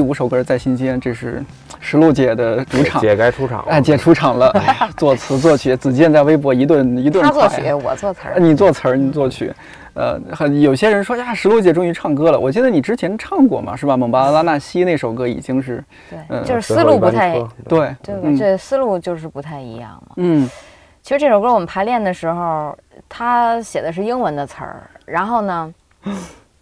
[0.01, 1.45] 第五首歌在心间，这是
[1.79, 3.73] 石璐姐的主场，姐该出场了。
[3.73, 4.49] 哎，姐出场了。
[4.53, 7.23] 哎，作词作曲，子健在微博一顿一顿。
[7.23, 8.41] 他作曲，我作词儿。
[8.41, 9.53] 你作词儿，你作曲。
[9.93, 12.41] 呃，很有些人说呀，石璐姐终于唱歌了。
[12.41, 13.95] 我记得你之前唱过嘛，是吧？
[13.95, 17.35] 蒙巴拉纳西那首歌已经是，对，就是思路不太
[17.69, 20.15] 对，对，这思路就是不太一样嘛。
[20.17, 20.49] 嗯，
[21.03, 22.75] 其实这首歌我们排练的时候，
[23.07, 25.75] 他写的是英文的词儿，然后呢，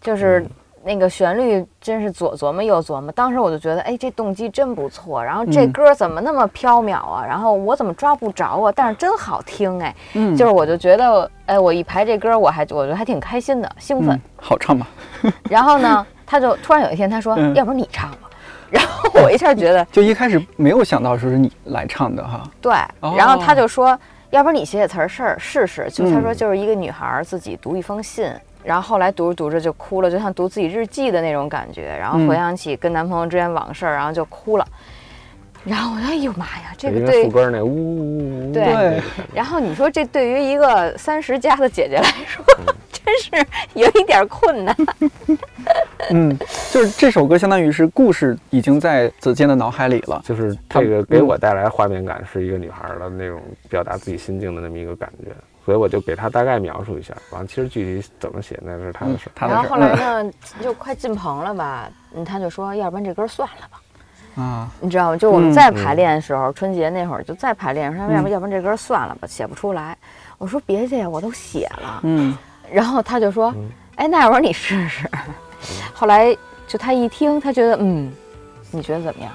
[0.01, 0.45] 就是。
[0.83, 5.23] 那个旋律真是左琢磨右琢磨，当时我就觉得，哎，这动机真不错。
[5.23, 7.25] 然后这歌怎么那么飘渺啊？
[7.27, 8.73] 然后我怎么抓不着啊？
[8.75, 14.19] 但是真好听，哎，嗯，就是我就觉得，哎，我一排这歌，我还我觉得还挺开心的，兴奋。
[14.37, 14.87] 好唱吗？
[15.49, 18.29] 然后呢，他就突然有一天他说，要不你唱吧。
[18.69, 22.43] 然后我一下觉得，就一开始没有想到说是你来唱的哈。
[22.61, 22.73] 对。
[23.17, 23.97] 然后他就说，
[24.29, 25.89] 要不然你写写词儿试试试。
[25.89, 28.31] 就他说，就是一个女孩自己读一封信。
[28.63, 31.95] 然后后来读着读着就哭了，就像读自己日记的那种感觉。
[31.99, 34.67] 然后回想起跟男朋友之间往事，然后就哭了。
[35.65, 39.01] 然后我说：“哎呦妈呀，这个对副歌那呜呜呜。”对。
[39.33, 42.43] 然后你说这对于一个三十加的姐姐来说，
[42.91, 44.73] 真是有一点困难。
[46.11, 46.37] 嗯，
[46.71, 50.21] 就是这首歌相当于是故事已经在子健的脑海里了。
[50.23, 55.31] 就是这个给我带来画面感，是一个女孩的那种表达自己心境的那么一个感觉。
[55.65, 59.29] 所以我就给他大概描述一下，完了其实具体怎么写那是他的事。
[59.39, 59.93] 然后后来
[60.23, 63.81] 呢， 就快进棚了吧，嗯，他就说，要不然这歌算了吧。
[64.41, 65.17] 啊，你知道吗？
[65.17, 69.97] 就我们在排练的时候，春节那会儿就在排练，说要不要不然这歌算了吧，写不出来。
[70.37, 71.99] 我说别介，我都写了。
[72.03, 72.35] 嗯。
[72.71, 73.53] 然后他就说，
[73.95, 75.09] 哎，那要不然你试试。
[75.93, 76.35] 后来
[76.67, 78.11] 就他一听，他觉得，嗯，
[78.71, 79.31] 你觉得怎么样？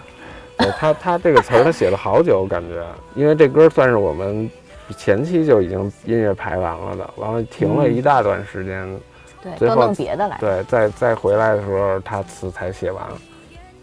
[0.79, 2.85] 他他这个词儿他写了好久，感觉，
[3.15, 4.51] 因为这歌算是我们。
[4.99, 9.01] 前期就已经音乐排完了的，完了停了一大段时间，
[9.42, 10.37] 对，都弄别的来。
[10.38, 13.05] 对，再再回来的时候，他词才写完，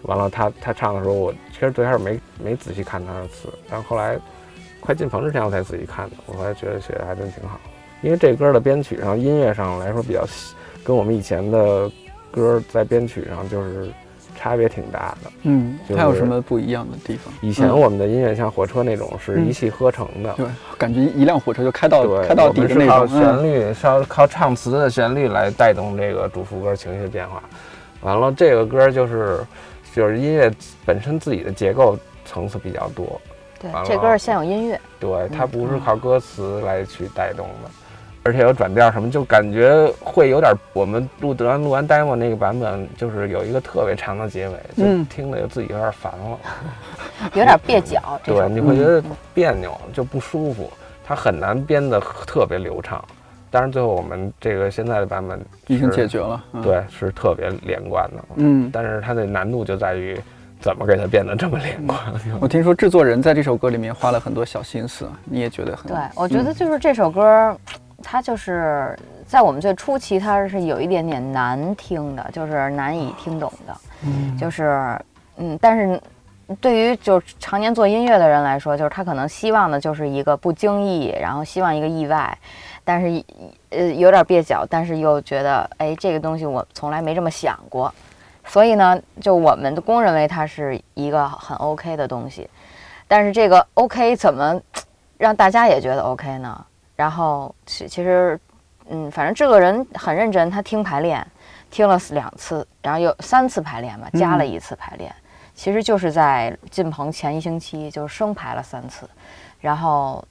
[0.04, 4.18] 完了他他唱的时候，我其实最开始没没仔细看他的词，但后来
[4.80, 7.60] 快进棚之前我才仔细看的，我后来觉得写的还真挺好。
[8.02, 10.24] 因为这歌的编曲上、音乐上来说比较
[10.84, 11.90] 跟我们以前的
[12.32, 13.90] 歌在编曲上就是。
[14.42, 17.32] 差别挺大的，嗯，它有什么不一样的地方？
[17.42, 20.48] 以前我们的音乐像火车那种是一气呵成的，对，
[20.80, 23.08] 感觉一辆火车就开到开到底的那种。
[23.08, 27.44] 旋律，是要靠唱词的旋律来带动这个主副歌情绪变化。
[28.02, 29.46] 完了，这个歌就是
[29.94, 30.52] 就是音乐
[30.88, 33.22] 本身自己的结构层次比较多。
[33.60, 37.70] 对，这歌是先有音乐，对，它不是靠歌词来去带动的。
[38.24, 40.54] 而且有转调什么，就感觉会有点。
[40.74, 46.40] 我们录德录完 demo 那个版本，就是有一个特别长的结尾，就听的自己有点烦了，
[47.34, 48.20] 有点蹩脚。
[48.24, 49.04] 对，你会觉得
[49.34, 50.72] 别扭，就不舒服。
[51.04, 53.04] 它很难编得特别流畅。
[53.50, 58.24] 当然，最后我们这个现在的版本已经解决了，对，是特别连贯的。
[58.36, 60.18] 嗯，但是它的难度就在于
[60.62, 62.00] 怎么给它变得这么连贯。
[62.40, 65.88] 我听说制作人在这首歌里面花了很多小心思，你也觉得很？
[65.88, 67.54] 对，我觉得就是这首歌，
[68.02, 73.76] 它就是在我们最初期，它是有一点点难听的，就是难以听懂的。
[74.04, 75.00] 嗯，就是
[75.38, 76.02] 嗯，但是
[76.60, 82.38] 对于就是常年做音乐的人来说，就是他可能希望的就是一个不经意，然后希望一个意外。
[82.84, 83.24] 但是，
[83.70, 87.94] 呃，有点蹩脚，但是又觉得，哎，这个东西我从来没这么想过，
[88.44, 92.50] 所以呢，就我们的公认为它是一个很 OK 的东西。
[93.08, 94.60] 但是这个 OK 怎么
[95.18, 96.66] 让大家也觉得 OK 呢？
[97.02, 98.40] 然后其其实，
[98.90, 101.26] 嗯，反正这个人很认真，他听排练
[101.72, 105.12] 听了两次，然后有三次排练嘛，加了一次排练，
[105.56, 109.10] 其实就是在进棚前一星期就生排了三次，
[109.60, 110.24] 然后。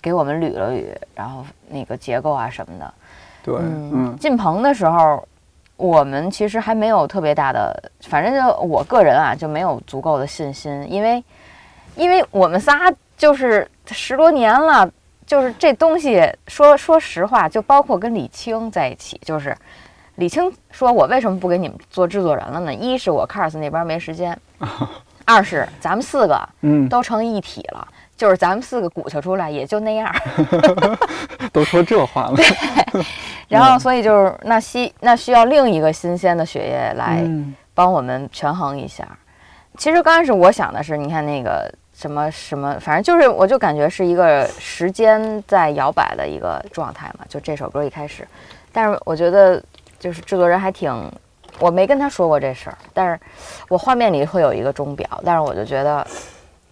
[0.00, 2.94] 给我们捋了捋，然后那个结构啊什么的，
[3.42, 5.26] 对，嗯，进棚的时候，
[5.76, 11.22] 我们其实还没有特别大的，反正就我个人啊，就没有足够的信心，因为，
[11.96, 14.88] 因为我们仨就是十多年了，
[15.28, 19.54] 就是这东西说说实话，就包括跟李青在一起，就是
[20.16, 22.74] 李青说我为什么不给你们做制作人了呢？
[22.74, 24.36] 一是我 Cars 那边没时间，
[25.26, 27.86] 二是咱们四个嗯都成一体了。
[28.16, 30.12] 就是咱们四个鼓捣出来也就那样，
[31.52, 32.34] 都说这话了。
[32.34, 32.44] 对，
[33.46, 37.24] 然后所以就是那需那需要另一个新鲜的血液来
[37.74, 39.06] 帮我们权衡一下。
[39.76, 47.24] 其实刚开始我想的是，你看那个什么什么，反正就是我就感觉是一个时间在摇摆的一个状态嘛。
[47.28, 48.26] 就这首歌一开始，
[48.72, 49.62] 但是我觉得
[49.98, 50.94] 就是制作人还挺，
[51.58, 53.18] 我没跟他说过这事儿，但是
[53.68, 56.06] 我画面里会有一个钟表，但是我就觉得。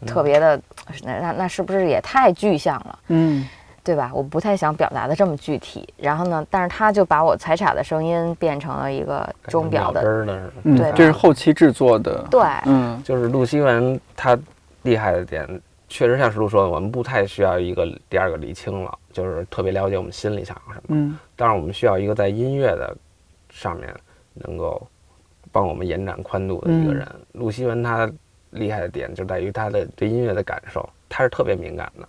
[0.06, 0.60] 特别的，
[1.04, 2.98] 那那那是不是也太具象了？
[3.08, 3.48] 嗯，
[3.82, 4.10] 对吧？
[4.12, 5.88] 我不太想表达的这么具体。
[5.96, 10.02] 然后呢，但是他就把我踩镲的声音变成了一个钟表的，
[10.62, 12.22] 对，这是后期制作的。
[12.30, 14.38] 对，嗯，就是陆希文他
[14.86, 20.82] 厉害的点，确实像石路说的，我们不太需要一个第二个李青了，就是特别了解我们心里想什么。
[20.88, 22.96] 嗯，但是我们需要一个在音乐的
[23.50, 23.94] 上面
[24.32, 24.86] 能够
[25.52, 27.06] 帮我们延展宽度的一个人。
[27.32, 28.10] 陆西文他。
[28.50, 32.08] 厉害的点就在于他的对音乐的感受，他是特别敏感的，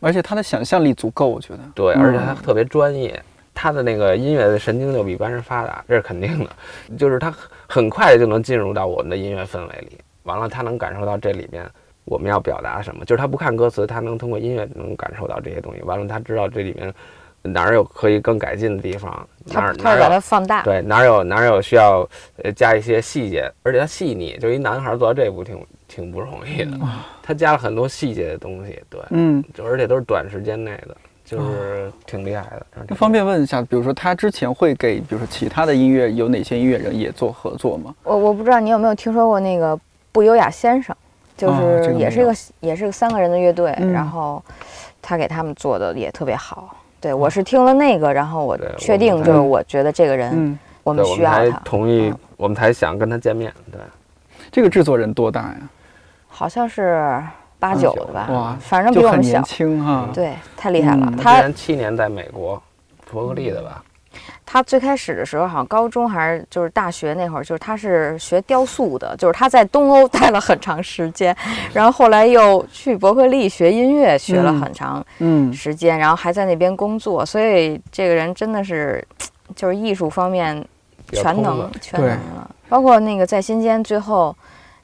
[0.00, 1.60] 而且他的想象力足够，我觉得。
[1.74, 3.22] 对，而且他特别专业，
[3.54, 6.50] 他的那个音乐的神经就比一般人发达，这是肯定的。
[6.98, 7.32] 就是他
[7.66, 11.64] 很快就能进入到我们的音乐氛围里，完了他能感受到这里面
[12.06, 15.82] 我们要表达什么，就是他不看歌词，他能通过音乐能感受到这些东西。
[15.82, 16.92] 完了他知道这里面。
[17.42, 19.28] 哪儿有可以更改进的地方？
[19.44, 20.64] 哪儿哪儿把它放大？
[20.64, 22.04] 对，哪儿有哪儿有需要
[22.42, 24.36] 呃加一些细节，而且他细腻。
[24.38, 26.76] 就一男孩做到这步挺挺不容易的，
[27.22, 28.82] 他加了很多细节的东西。
[28.90, 32.66] 对，嗯，就而且都是短时间内的，就是挺厉害的。
[32.88, 37.94] 那方便问一下，比如说他之前会给，比如说其他的音乐有哪些音乐人也做合作吗？
[38.02, 39.78] 我我不知道你有没有听说过那个
[40.10, 40.96] 不优雅先生，
[41.36, 44.42] 就是也是一个也是个三个人的乐队，然后
[45.02, 46.74] 他给他们做的也特别好。
[46.98, 53.52] 对，我是听了那个，然后我确定就是我觉得这个人，我们需要他，同意，我们才想跟他见面。
[53.70, 53.80] 对，
[54.50, 55.56] 这个制作人多大呀？
[56.26, 57.22] 好像是
[57.58, 58.28] 八九的吧？
[58.30, 60.08] 哇，反正比我们小，年轻哈。
[60.12, 61.12] 对，太厉害了。
[61.22, 62.60] 他七年在美国，
[63.10, 63.84] 伯克利的吧？
[64.46, 71.36] 他最开始的时候，好像高中还是就是大学那会儿，就是他是学雕塑的，就是他在东欧待了很长时间，
[71.74, 75.04] 然后后来又去伯克利学音乐，学了很长
[75.52, 79.04] 时间，然后还在那边工作，所以这个人真的是
[79.54, 80.64] 就是艺术方面
[81.12, 84.34] 全能全能了，包括那个在心间最后。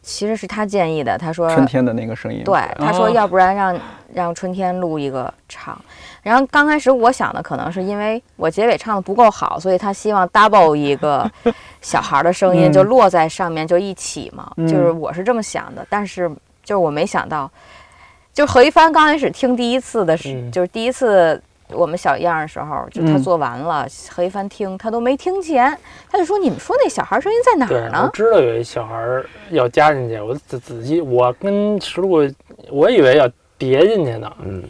[0.05, 3.81] 其实是他建议的，他说春天的那个声音，对，他说要不然让
[4.13, 5.81] 让春天录一个唱，
[6.23, 11.31] 然后刚开始我想的可能是因为我结尾唱的不够好，所以他希望 double 一个
[11.83, 16.29] 小孩的声音就落在上面就一起嘛，就是我是这么想的，但是
[16.63, 17.51] 就是我没想到，
[18.33, 21.43] 就何一帆刚开始听第一次的时，就是第一次。
[21.75, 25.75] 我们小样的时候，就他做完了，何一帆听他都没听见，
[26.11, 28.95] 他就说：“你们说那小孩声音在哪儿呢？”我知道有一小孩
[29.49, 32.31] 要加进去，我仔仔细，我跟石路，
[32.71, 34.31] 我以为要叠进去呢。
[34.45, 34.63] 嗯。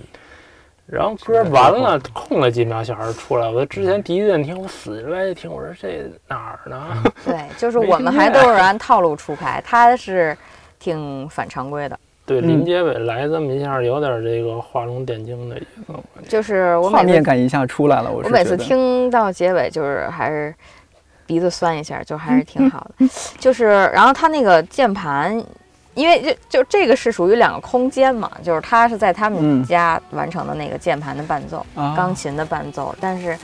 [0.92, 3.48] 然后歌完了，空了几秒，小孩出来。
[3.48, 7.02] 我之前第一遍听，我死着爱听，我说这哪儿呢？
[7.24, 10.36] 对， 就是我们还都是按套路出牌，他是
[10.78, 11.98] 挺反常规的。
[12.26, 15.94] 对，临结尾来这么一下，有点这个画龙点睛的意思。
[16.28, 20.54] 就是我画面感一下出来了，我我每次听到结尾，就是还是
[21.24, 23.08] 鼻子酸一下，就还是挺好的。
[23.40, 23.64] 就是
[23.94, 25.42] 然后他那个键盘。
[25.94, 31.64] 因为就就这个是属于两个空间嘛，就是他是在他们家完成的那个键盘的伴奏，
[31.96, 33.36] 钢琴的伴奏，但是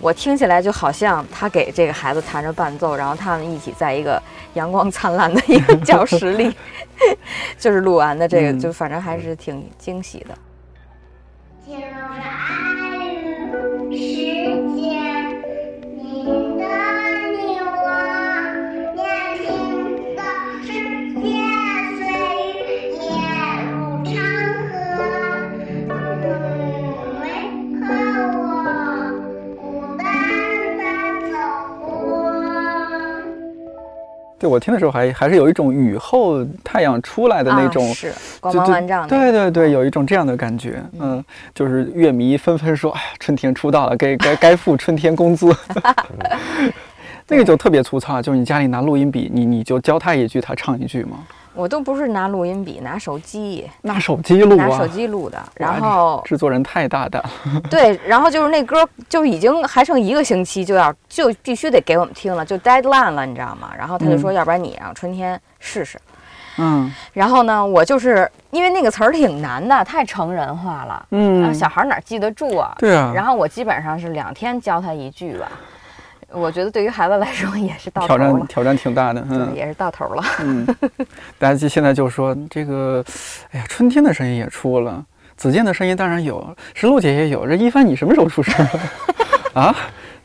[0.00, 6.54] 我听起来就好像他给这个孩子弹着伴奏，然后他们一起在一个阳光灿烂的一个教室里，
[7.58, 10.36] 就是录完的这个，就反正还是挺惊喜的。
[34.44, 39.08] 对我听的时候还还是有一种雨后太阳出来的那种，是光芒万丈。
[39.08, 40.82] 对对对，有一种这样的感觉。
[41.00, 41.24] 嗯，
[41.54, 45.50] 就是乐迷纷纷说：“哎呀，春天出道了，该该该付春天工资。
[47.26, 51.20] ”那个就特别粗糙，就是你家里拿录音笔，你你就教他一句，他唱一句吗？
[51.54, 55.38] 我都不是拿录音笔，拿手机，拿手机录，拿手机录的。
[55.54, 57.22] 然后制作人太大胆。
[57.70, 63.70] 对，然后就是那歌就已经还剩一个星期就要就必须得给我们听了，就 deadline 了，你知道吗？
[63.78, 65.98] 然后他就说，要不然你让春天试试。
[66.58, 66.92] 嗯。
[67.12, 71.06] 然后呢，我就是因为那个词儿挺难的，太成人化了。
[71.10, 71.54] 嗯。
[71.54, 72.74] 小孩哪记得住啊？
[72.78, 73.12] 对啊。
[73.14, 75.48] 然后我基本上是两天教他一句吧。
[76.34, 80.22] 我觉得对于孩子来说也是到挑战，挑战挺大的，嗯，也是到头了。
[80.40, 80.66] 嗯，
[81.38, 83.04] 大家现在就说这个，
[83.52, 85.04] 哎呀，春天的声音也出了，
[85.36, 88.66] 子健的声音当然有，石璐姐也有，这一帆你什么时候出声
[89.54, 89.74] 啊？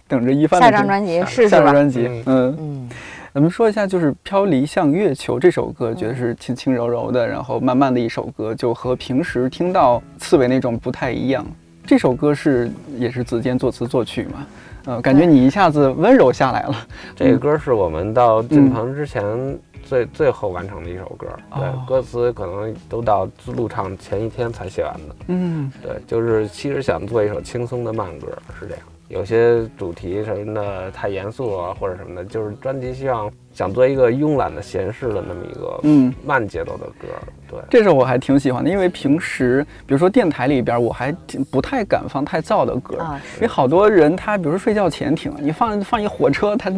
[0.07, 2.89] 等着一帆下张专辑试试下张专辑，嗯嗯，
[3.31, 11.45] 咱们说一下，就是《飘离向月球》这首歌，觉得是轻轻柔柔的，然后慢慢的一首歌，就和平时听到刺猬那种不太一样。
[11.85, 14.47] 这首歌是也是子健作词作曲嘛？
[14.85, 16.75] 呃，感觉你一下子温柔下来了。
[17.15, 19.23] 这个歌是我们到进棚之前
[19.83, 25.15] 最最后完成的一首歌，对，歌词可能都到录唱前一天才写完的。
[25.27, 28.27] 嗯，对，就是其实想做一首轻松的慢歌，
[28.59, 28.83] 是这样。
[29.07, 33.31] 有些主题什么的太严肃啊，或者什么的，就是专辑希望。
[33.59, 37.07] 想做一个慵懒的闲适的那么一个嗯慢节奏的歌，
[37.49, 41.13] 对，这首我还挺喜欢的，因为平时比如说电台里边，我还
[41.51, 46.71] 不太敢放太燥的歌，啊因为好多人他比如说睡觉前听，你放放一火车，他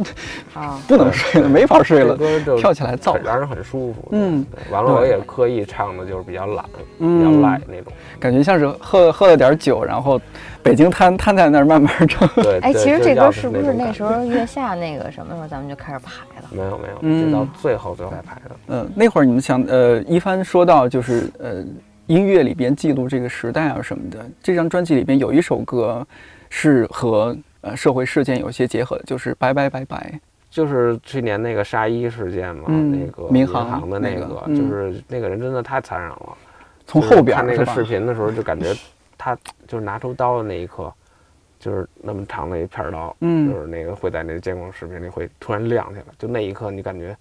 [0.55, 2.17] 啊 不能睡了，没法睡了，
[2.57, 4.07] 跳起来燥，让人很舒服。
[4.11, 6.65] 嗯，完了我也刻意唱的就是比较懒，
[6.97, 10.19] 比较赖那种，感觉像是喝喝了点酒，然后
[10.63, 12.27] 北京瘫瘫在那儿慢慢唱。
[12.37, 16.47] 对，哎，其实这歌是不是那时候月下那个什么时候咱们就开始排了？
[16.49, 16.70] 没有。
[16.77, 18.55] 没有，没有，直到最后最后才排的。
[18.67, 21.63] 嗯，那会儿你们想，呃，一帆说到就是呃，
[22.07, 24.25] 音乐里边记录这个时代啊什么的。
[24.41, 26.05] 这张专辑里边有一首歌
[26.49, 30.11] 是和呃社会事件有些结合的，就是《拜拜拜拜》，
[30.49, 36.37] 就是去年那个沙一事件嘛，那个民航的那个，就是那个人真的太残忍了。
[36.87, 38.73] 从后边看那个视频的时候，就感觉
[39.17, 40.91] 他就是拿出刀的那一刻。
[41.61, 47.15] 就是那么长的一片刀，嗯，就是那个会在那个监控视频里会突然亮起来，就那一刻你感觉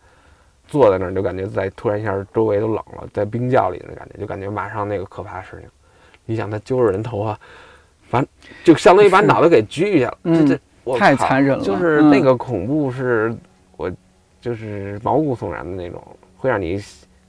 [0.66, 5.68] 坐在那儿就感觉在突然一下周围都冷了，在冰窖里的感觉，就感觉马上那个可怕事情。
[6.24, 7.38] 你想他揪着人头发，
[8.08, 8.26] 反
[8.64, 11.62] 就相当于把脑袋给锯下了，这这太残忍了。
[11.62, 13.36] 就是那个恐怖是，
[13.76, 13.92] 我
[14.40, 16.02] 就是毛骨悚然的那种，
[16.38, 16.82] 会让你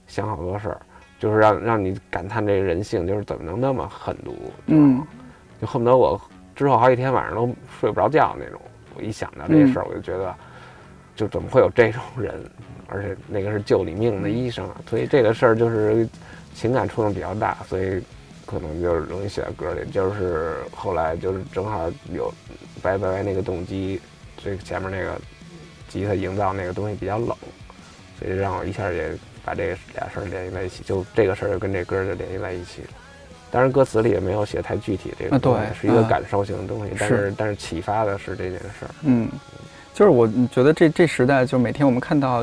[0.06, 0.80] 想好多事儿，
[1.18, 4.34] 就是让让你感叹这个人性，就是怎么能那么狠毒，
[4.66, 5.04] 嗯，
[5.60, 6.18] 就恨不得我。
[6.62, 8.60] 之后好几天晚上都睡不着觉那种，
[8.94, 10.32] 我一想到这事儿，我就觉得，
[11.16, 12.40] 就怎么会有这种人？
[12.86, 16.08] 而且那个是救你命的医生，所以这个事儿就是
[16.54, 18.00] 情感触动比较大，所以
[18.46, 19.90] 可能就是容易写在歌里。
[19.90, 22.32] 就是后来就是正好有
[22.80, 24.00] 拜拜那个动机，
[24.36, 25.20] 这前面那个
[25.88, 27.34] 吉他营造那个东西比较冷，
[28.18, 29.10] 所以让我一下也
[29.44, 32.88] 把这俩事儿联系在一起，就这个事儿就跟这歌就联系在一起了。
[33.52, 36.92] 当然，歌词里也没有写太具体，这个对是一个感受性的东西。
[36.98, 38.90] 但是，但是启发的是这件事儿。
[39.02, 39.28] 嗯，
[39.92, 42.42] 就是我觉得这这时代，就每天我们看到，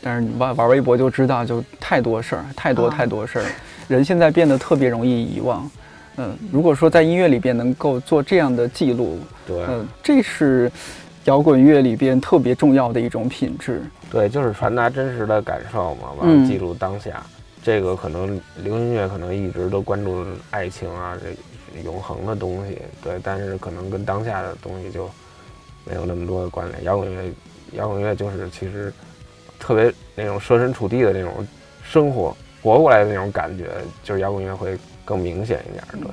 [0.00, 3.44] 但是玩玩微博就知道，就太多事儿，太多太多事儿。
[3.86, 5.70] 人现在变得特别容易遗忘。
[6.16, 10.72] 嗯，如果说在音乐里边能够做这样的记录，对，嗯，这是
[11.26, 13.82] 摇滚乐里边特别重要的一种品质。
[14.10, 17.22] 对，就是传达真实的感受嘛，完了记录当下。
[17.66, 25.10] 这个可能流行乐可能一直都关注爱情啊，这永恒的东西，对，但是可能跟当下的东西就
[25.84, 26.84] 没有那么多的关联。
[26.84, 27.34] 摇滚乐，
[27.72, 28.92] 摇滚乐就是其实
[29.58, 31.44] 特别那种设身处地的那种
[31.82, 33.68] 生活活过来的那种感觉，
[34.04, 35.84] 就是摇滚乐会更明显一点。
[36.04, 36.08] 对，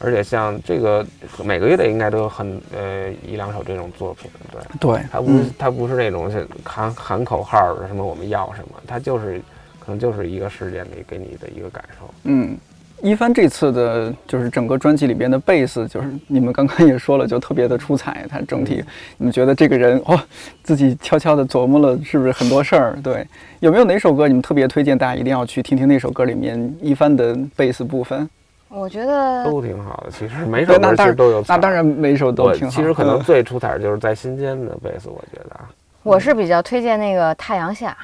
[0.00, 1.02] 而且像这个
[1.42, 4.30] 每个月的应该都有很呃一两首这种作品。
[4.52, 9.42] 对，对，它不是它不是那种是喊喊口号的什么我们要什么，它就是可
[9.90, 12.08] 能就是一个事件里给你的一个感受。
[12.24, 12.56] 嗯。
[13.02, 18.26] 一帆这次的就是整个专辑里边的贝斯，就是你们刚刚也说了，就特别的出彩。
[18.28, 18.84] 他整体，
[19.16, 20.20] 你们觉得这个人哦，
[20.62, 22.98] 自己悄悄的琢磨了，是不是很多事儿？
[23.02, 23.26] 对，
[23.60, 25.88] 有没有哪首歌你们特别推荐大家一定要去听听？
[25.88, 28.28] 那首歌里面一帆的贝斯部分，
[28.68, 30.10] 我觉得都挺好的。
[30.10, 32.76] 其实每首歌其实都有，那当然每首都挺好。
[32.76, 35.70] 其实可能最出彩的就是在心间的贝斯，我觉得啊，
[36.02, 37.96] 我是比较推荐那个太阳下，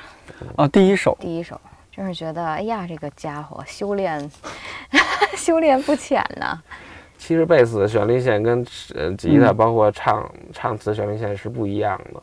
[0.57, 1.61] 啊，第一首，第一首。
[1.97, 4.31] 真是觉得，哎呀，这个家伙修炼，
[5.35, 6.63] 修炼不浅呢。
[7.17, 12.23] 其实贝斯旋律线跟呃吉他，包括唱唱词旋律线是不一样的。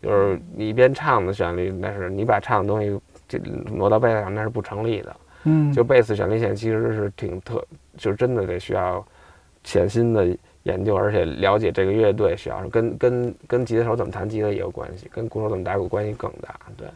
[0.00, 2.96] 就是你一边唱的旋律，但是你把唱的东西
[3.26, 3.36] 就
[3.74, 5.16] 挪到贝斯上，那是不成立的。
[5.42, 7.60] 嗯，就贝斯旋律线其实是挺特，
[7.96, 9.04] 就是真的得需要
[9.64, 10.28] 潜心的
[10.62, 16.54] 研究，而且了解这个乐队需要跟跟跟吉他手怎么弹吉他也有关系，跟鼓手怎么打鼓关系更大。
[16.76, 16.86] 对。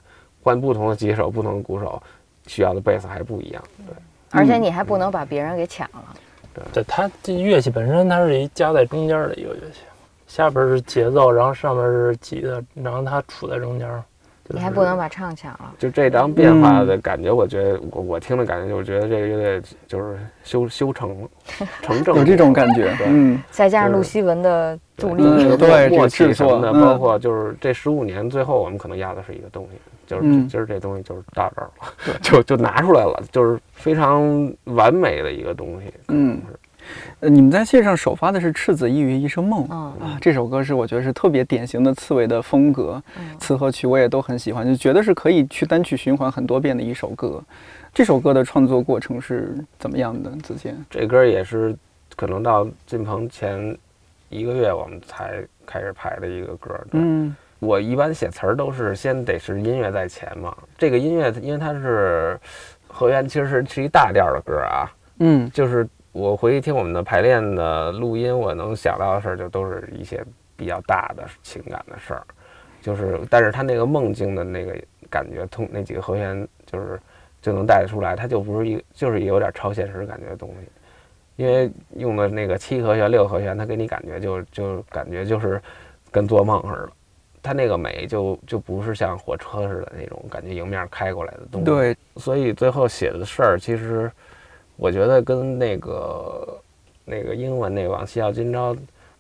[0.43, 2.03] 换不同的吉手、不同的鼓手，
[2.47, 3.62] 需要的贝斯还不一样。
[3.86, 3.95] 对，
[4.30, 6.05] 而且你还不能把别人给抢了。
[6.53, 9.80] 对，对，它这乐器本身它是一夹在中间的一个乐器，
[10.26, 13.88] 下边是节奏，然后上面是吉他，然后它处在中间。
[14.49, 15.72] 你还不能把唱抢了。
[15.78, 21.28] 就这张变化的感觉，我觉得我我听的感觉就是觉得这个乐队就是修修成了，
[21.80, 22.95] 成正有这种感觉。
[23.07, 25.22] 嗯，再加上路希文的助力，
[25.57, 29.78] 对默契什么的，包括就是这十五年最后我们可能压的是一个东西。
[30.12, 35.92] 就是今儿这东西就是到这儿了， 就就拿出来了，就是非常完美的一个东西。
[36.08, 36.38] 嗯，
[37.20, 43.02] 呃，你们在线上首发的是《赤子一鱼一生梦》啊，这首歌是我觉得是特别典型的刺猬的风格，
[43.38, 47.42] 词和曲我也都很喜欢，就觉得是可以去单曲循环很多遍的一首歌。
[47.94, 50.30] 这首歌的创作过程是怎么样的？
[50.42, 51.74] 子健，这歌也是
[52.16, 53.74] 可能到进棚前
[54.28, 56.86] 一个月我们才开始排的一个歌。
[56.92, 57.34] 嗯。
[57.62, 60.52] 我一般写词儿都是先得是音乐在前嘛。
[60.76, 62.36] 这个音乐因为它是
[62.88, 64.90] 和弦，其实是是一大调的歌啊。
[65.20, 70.24] 嗯，就是我回去听我们的排练的录音，我能想到的事儿就都是一些
[70.56, 72.26] 比较大的情感的事儿。
[72.80, 74.76] 就是，但是他那个梦境的那个
[75.08, 77.00] 感觉，通那几个和弦就是
[77.40, 80.68] 就能带得出来，它就不是一就是有点超现实感觉的东西。
[81.36, 85.62] 因为用的那个七和弦、六和弦，它给你感觉就就感觉就是
[86.10, 86.88] 跟做梦似的。
[87.43, 91.64] 它那个美就就不是像火车似的那种感觉迎面开过来的东西。
[91.64, 94.09] 对，所以最后写的事儿，其实
[94.76, 96.61] 我觉得跟那个
[97.05, 98.72] 那个英文那个往西要今朝，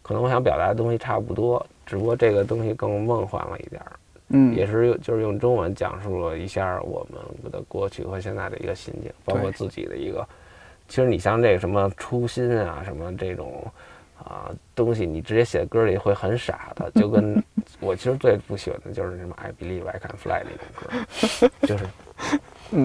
[0.02, 3.92] 可能我想表达的东西差不多，只不过这个东西更梦幻了一点儿。
[4.28, 10.24] 嗯，也是用就是用中文讲述了一下我们的过去和现在的一个心境，包括自己的一个。
[10.88, 13.64] 其实你像这个什么初心啊，什么这种。
[14.24, 17.42] 啊，东西你直接写歌里会很傻的， 就跟
[17.80, 21.84] 我其实最不喜欢的就是什么 I believe I can fly 那种歌， 就是，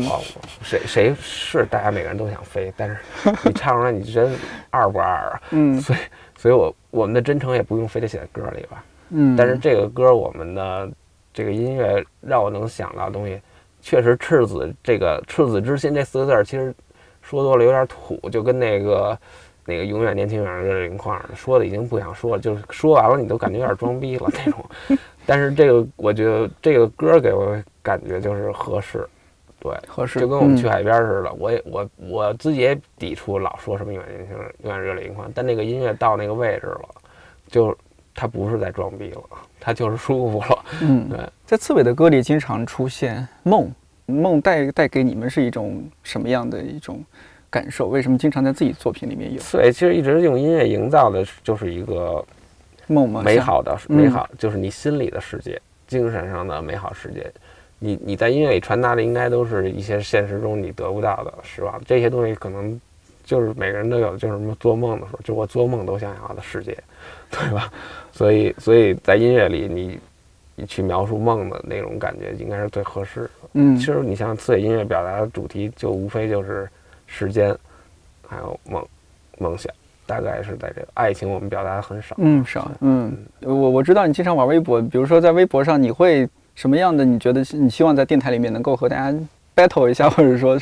[0.10, 0.22] 哦，
[0.64, 2.98] 谁谁是大家每个人都想飞，但是
[3.44, 4.36] 你唱出来你真
[4.70, 5.42] 二不二啊？
[5.52, 6.00] 嗯，所以
[6.38, 8.84] 所以我我们的真诚也不用非得写在歌里吧？
[9.10, 10.90] 嗯，但是这个歌我们的
[11.34, 13.40] 这个音乐让我能想到的东西，
[13.82, 16.74] 确实赤子这个赤子之心这四个字儿，其实
[17.22, 19.18] 说多了有点土，就跟那个。
[19.68, 24.66] 那个永远年轻，永远热泪盈眶，说的已经不想说了，就是说完了你都感觉有点装逼了那种。
[25.26, 29.06] 但是这个我觉得这个歌给我感觉就是合适，
[29.60, 31.34] 对，合适，就跟我们去海边似的。
[31.34, 36.90] 我也我我自己也抵触老说什么永远年轻，永远热泪盈眶，但那个音乐到那个位置了，
[37.50, 37.78] 就
[38.16, 39.24] 他不是在装逼了，
[39.60, 40.66] 他就是舒服了。
[40.82, 43.70] 嗯，对，在刺猬的歌里经常出现梦，
[44.06, 47.04] 梦带带给你们是一种什么样的一种？
[47.50, 49.40] 感受为什么经常在自己作品里面有？
[49.52, 52.24] 对，其实一直用音乐营造的就是一个
[52.88, 53.22] 梦吗？
[53.24, 57.26] 美好的美好，就是你心里的世界，精神上的美好世界。
[57.80, 61.82] 你你在音乐里传达的，应该都是一些现实中你得不到的失望。
[61.86, 62.80] 这些东西可能
[63.24, 66.78] 就是每个人都有，就是什么做梦的时候，就我做梦都想要的世界，
[67.32, 67.72] 对吧？
[68.12, 70.00] 所以所以在音乐里，你
[70.56, 73.30] 你去描述梦的那种感觉，应该是最合适的。
[73.54, 76.70] 嗯，其实你像刺猬音乐表达的主题，就无非就是。
[77.08, 77.56] 时间，
[78.28, 78.86] 还有梦，
[79.40, 79.74] 梦想，
[80.06, 87.04] 大概是在这个爱情，我们表达的很少，嗯，少，嗯，我我知道你经常玩微博，比如说在微博上，你会什么样的？
[87.04, 89.18] 你觉得你希望在电台里面能够和大家
[89.56, 90.60] battle 一下，或者说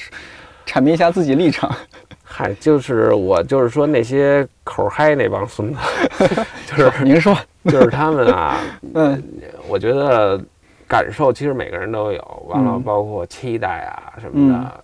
[0.65, 1.69] 阐明一下自己立场？
[2.23, 5.79] 嗨，就是我就是说那些口嗨那帮孙子，
[6.75, 8.59] 就是您说， 就是他们啊，
[8.95, 9.23] 嗯，
[9.67, 10.41] 我觉得
[10.87, 14.83] 感受其实每个人都有，完了包括期待啊什么的。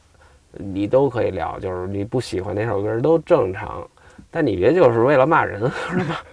[0.57, 3.87] 你都可以聊，就是你不喜欢哪首歌都正常，
[4.29, 6.23] 但你别就是为了骂人 是吧？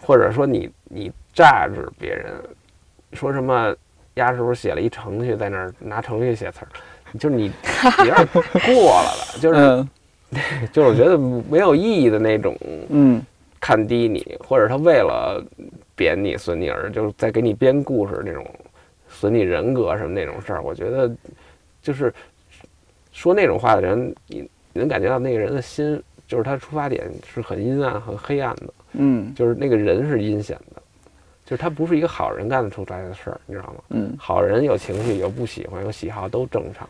[0.00, 2.32] 或者说你你榨制别人，
[3.12, 3.74] 说什么
[4.14, 6.68] 丫是不是写了一程序在那儿拿程序写词儿，
[7.18, 7.52] 就是你
[7.98, 9.86] 有点过了了，就是
[10.72, 12.56] 就是我觉得没有意义的那种，
[12.88, 13.22] 嗯，
[13.60, 15.44] 看低你，或者他为了
[15.94, 18.46] 贬你损你而就是在给你编故事那种
[19.08, 21.10] 损你人格什么那种事儿，我觉得
[21.82, 22.12] 就是
[23.18, 28.68] 说那种话的人，你你能感觉到那个人的心，就是他出发点是很阴暗、很黑暗的。
[28.92, 30.80] 嗯，就是那个人是阴险的，
[31.44, 33.74] 就是他不是一个好人干得出来的事儿，你知道吗？
[33.88, 36.88] 嗯，好人有情绪、有不喜欢、有喜好都正常，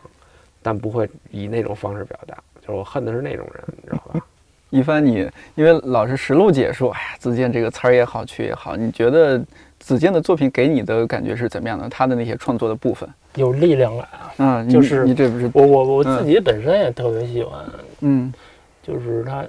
[0.61, 2.37] 但不会以那种方式表达。
[2.61, 4.23] 就是我恨的是那种人，你知道吧？
[4.69, 9.43] 一帆，你因为老是实录解说，哎呀，子健这个词儿也好，曲也好，你觉得
[9.79, 11.89] 子健的作品给你的感觉是怎么样的？
[11.89, 14.33] 他的那些创作的部分，有力量感啊。
[14.37, 17.59] 嗯，就是你这不是我我我自己本身也特别喜欢，
[18.01, 18.33] 嗯，
[18.81, 19.45] 就是他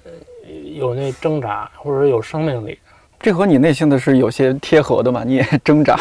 [0.75, 2.79] 有那挣扎，或者有生命力。
[3.19, 5.23] 这和你内心的是有些贴合的嘛？
[5.25, 5.99] 你也挣扎。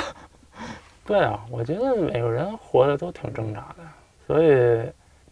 [1.06, 3.84] 对啊，我觉得每个人活的都挺挣扎的，
[4.28, 4.82] 所以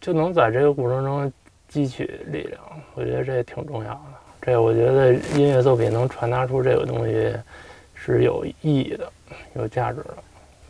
[0.02, 1.32] 就能在这个过程中
[1.72, 2.60] 汲取力量，
[2.96, 4.02] 我觉得这也挺重要的。
[4.42, 7.34] 这我觉得音乐作品能传达出这个东西
[7.94, 9.12] 是有意义的、
[9.56, 10.18] 有价值的，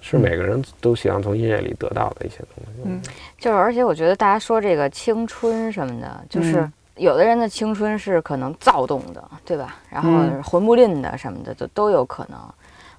[0.09, 2.81] 是每个人都希望从音乐里得到的一些东西。
[2.85, 3.01] 嗯，
[3.37, 6.61] 就是而且我觉得大家说这个青春什么的，就是。
[6.61, 9.75] 嗯有的人的青春是可能躁动的，对吧？
[9.87, 12.39] 然后嗯魂不吝的什么的都都有可能，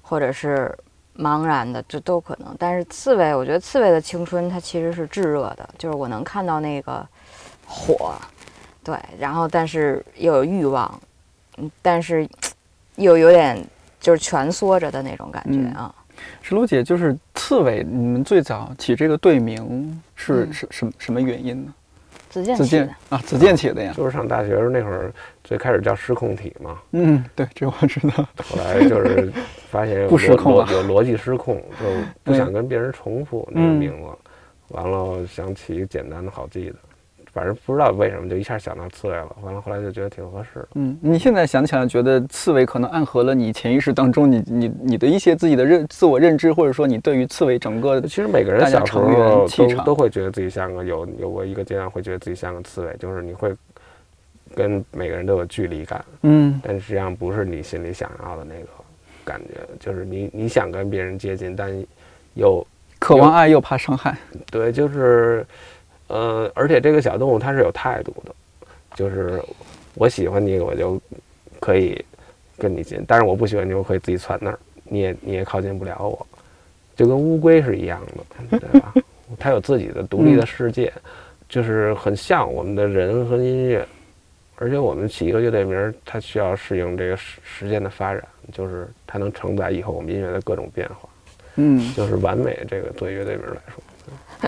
[0.01, 0.73] 或者是
[1.17, 2.55] 茫然的，就都可能。
[2.57, 7.05] 但是刺猬，我觉得刺猬的青春它其实是炙热的，就是我能看到那个
[7.67, 8.13] 火，
[8.85, 10.97] 对，然后但是又有欲望，
[11.57, 12.25] 嗯，但是
[12.95, 13.61] 又有点
[13.99, 15.93] 就是蜷缩着的那种感觉嗯啊。
[16.41, 21.73] 石璐姐，就是刺猬，你们最早起这个队名是什么什么原因呢？
[22.29, 23.91] 子健子健起的，啊，子健起的呀。
[23.97, 25.11] 就是上大学时候那会儿，
[25.43, 28.23] 最开始叫失控体嘛，嗯，对，这我知道。
[28.43, 29.33] 后来就是
[29.71, 31.85] 发现不失控了有逻辑失控，就
[32.23, 34.07] 不想跟别人重复那个名字，
[34.67, 36.75] 完了想起一个简单的好记的，
[37.31, 40.67] 反正不知道为什么就一下想到刺猬了，完了后来就觉得挺合适的。
[40.75, 53.55] 嗯，你现在想起来，觉得刺猬可能暗合了你潜意识当中你你你的一些自己的认自我认知，或者说你对于刺猬整个其实每个人小时成员候都都会觉得自己像个有有过一个阶段会觉得自己像个刺猬，就是你会
[54.55, 58.67] 跟每个人都有距离感，嗯但实际上不是你心里想要的那个
[59.23, 61.71] 感觉，就是你你想跟别人接近，但
[62.33, 62.65] 又
[62.97, 64.17] 渴望爱又怕伤害。
[64.49, 65.45] 对，就是
[66.09, 68.35] 呃，而且这个小动物它是有态度的，
[68.95, 69.41] 就是
[69.95, 71.01] 我喜欢你，我就
[71.59, 72.03] 可以
[72.57, 76.27] 跟你近，但是我不喜欢你，我可以自己窜那儿，你也你也靠近不了我，
[76.95, 78.01] 就跟乌龟是一样
[78.49, 78.93] 的，对吧？
[79.37, 80.91] 它有自己的独立的世界，
[81.47, 83.87] 就是很像我们的人和音乐，
[84.55, 91.07] 而且我们起一个乐队名儿，它需要适应这个时时间的发展，就是它能承载以后我们音乐的各种变化，
[91.55, 92.65] 嗯，就是完美。
[92.67, 93.83] 这个对乐队名儿来说。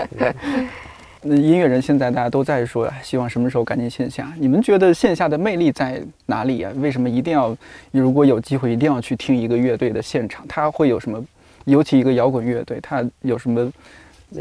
[0.09, 0.33] 那
[1.23, 4.31] 音乐人现在大家都在说，哎希望什么时候赶紧线下。
[4.39, 6.71] 你们觉得线下的魅力在哪里啊？
[6.77, 7.55] 为什么一定要，
[7.91, 10.45] 如果有机会一定要去听一个乐队的现场？
[10.47, 11.23] 它会有什么？
[11.65, 13.71] 尤其一个摇滚乐队，它有什么？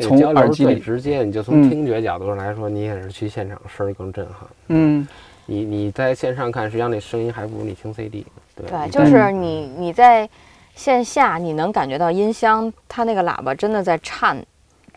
[0.01, 4.49] 从耳机里直接，你就嗯从听觉角度上来说，你也是去现场声儿更震撼。
[4.69, 5.07] 嗯
[5.47, 8.25] 你你在线上看，实际上那声音还不如你听 CD。
[8.55, 10.29] 对对，就是你你在
[10.77, 14.41] 线下你能感觉到音箱它那个喇叭真的在颤，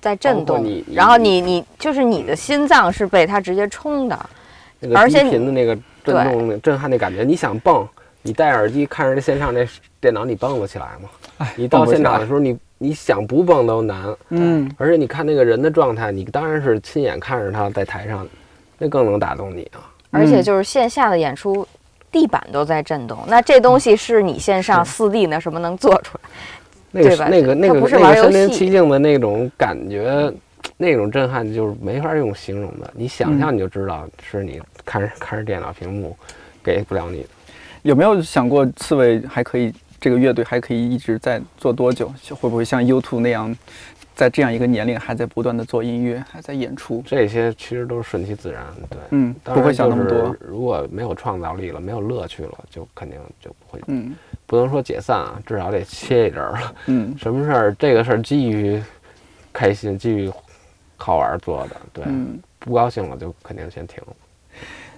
[0.03, 4.19] 在震动然后你你就是你的心脏是被它直接冲的，
[4.81, 5.73] 那个低而且频的那个
[6.03, 7.87] 震动、震撼那感觉，你想蹦，
[8.21, 9.65] 你戴耳机看着那线上那
[10.01, 11.09] 电脑，你蹦得起来吗？
[11.37, 14.13] 哎，你到现场的时候，你你想不蹦都难。
[14.27, 18.27] 嗯而且你看那个人的状态，你当然是亲眼看着他在台上，
[18.77, 19.87] 那更能打动你啊。
[20.11, 21.65] 而且嗯就是线下的演出，
[22.11, 26.29] 地板都在震动，那这东西是你线上四 D 那什么能做出来？
[26.93, 30.31] 那个那个那个身临其境的那种感觉，
[30.77, 32.89] 那种震撼就是没法用形容的。
[32.95, 36.15] 你想象你就知道，是你看着看着电脑屏幕
[36.63, 37.29] 给不了你的。
[37.81, 42.13] 有没有想过刺猬还可以这个乐队还可以一直在做多久？
[42.29, 43.53] 会不会像 U2 那样，
[44.15, 47.03] 在这样一个年龄还在不断的做音乐，还在演出？
[47.05, 48.99] 这些其实都是顺其自然，对。
[49.09, 50.35] 嗯，不会想那么多。
[50.39, 54.15] 如果没有创造力了，没有乐趣了，就肯定就不会，嗯
[54.53, 56.75] 不能说解散啊，至少得歇一阵儿了。
[56.85, 58.79] 嗯 什么事儿，这个事儿基于
[59.51, 60.31] 开心，基于
[60.95, 62.03] 好玩儿做的，对。
[62.07, 62.39] 嗯。
[62.59, 64.13] 不高兴了就肯定先停了。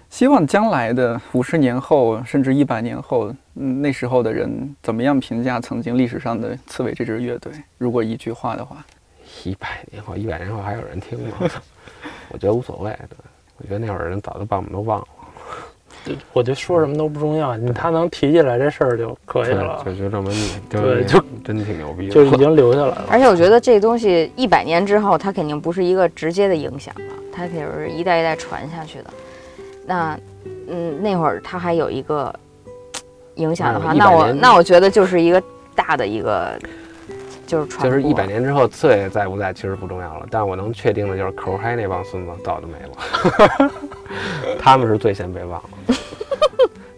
[0.10, 7.54] 希望将来的五十年后，甚至一百年后，嗯，那时候的人怎么样评价曾经历史上的刺猬这支乐队？
[7.78, 8.86] 如果一句话的话，
[9.46, 11.38] 一百年后，一百年后还有人听吗？
[12.28, 12.92] 我觉得无所谓。
[13.10, 13.18] 对，
[13.60, 15.08] 我觉得那会儿人早就把我们都忘了。
[16.34, 23.06] 我觉得说什么都不重要，你他能提起来这事儿就可以了，就就这么腻，对，就真挺牛逼，就已经留下来了。
[23.12, 29.06] 而且我觉得这东西一百年之后，它肯定不是一个直接的影响了，它肯定是一代一代传下去的。
[29.86, 30.20] 那，
[30.68, 32.34] 嗯，那会儿它还有一个
[33.36, 35.42] 影响的话，那我那我觉得就是一个
[35.76, 36.60] 大的一个。
[37.46, 43.72] 就是就是一百年之后，刺猬在不在其实不重要了，但是我能确定的就是口嗨那帮孙子早就没了，
[44.60, 45.96] 他们是最先被忘了，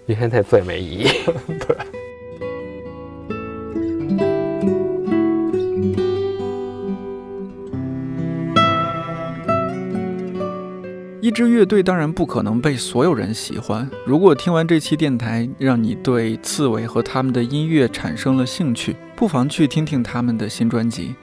[0.05, 1.07] 因为那最没意义。
[1.67, 1.77] 对。
[11.27, 13.89] 一支乐队当然不可能被所有人喜欢。
[14.05, 21.15] 如果听完这期电台，让你对刺猬和他们的音乐产生了兴趣，不妨去听听他们的新专辑。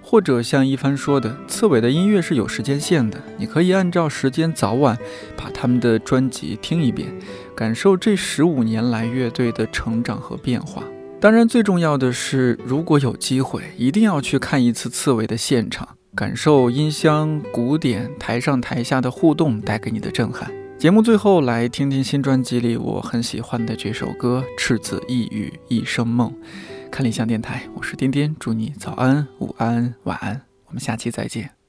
[0.00, 4.98] 或者像一帆说的，刺猬的音乐是有时间线的，你可以按照时间早晚
[5.36, 7.14] 把他们的专辑听一遍，
[7.54, 10.82] 感受这十五年来乐队的成长和变化。
[11.20, 15.88] 当然，最重要的是，如果有机会，一定要去看一次刺猬的现场。
[16.14, 20.52] 感受音箱、古典、台上台下的互动带给你的震撼。
[20.78, 26.30] 节目最后来听听新专辑里我很喜欢的这首歌《赤子一语一生梦》。
[26.90, 31.61] 看理想电台，我是颠颠，祝你早安、午安、晚安，我们下期再见。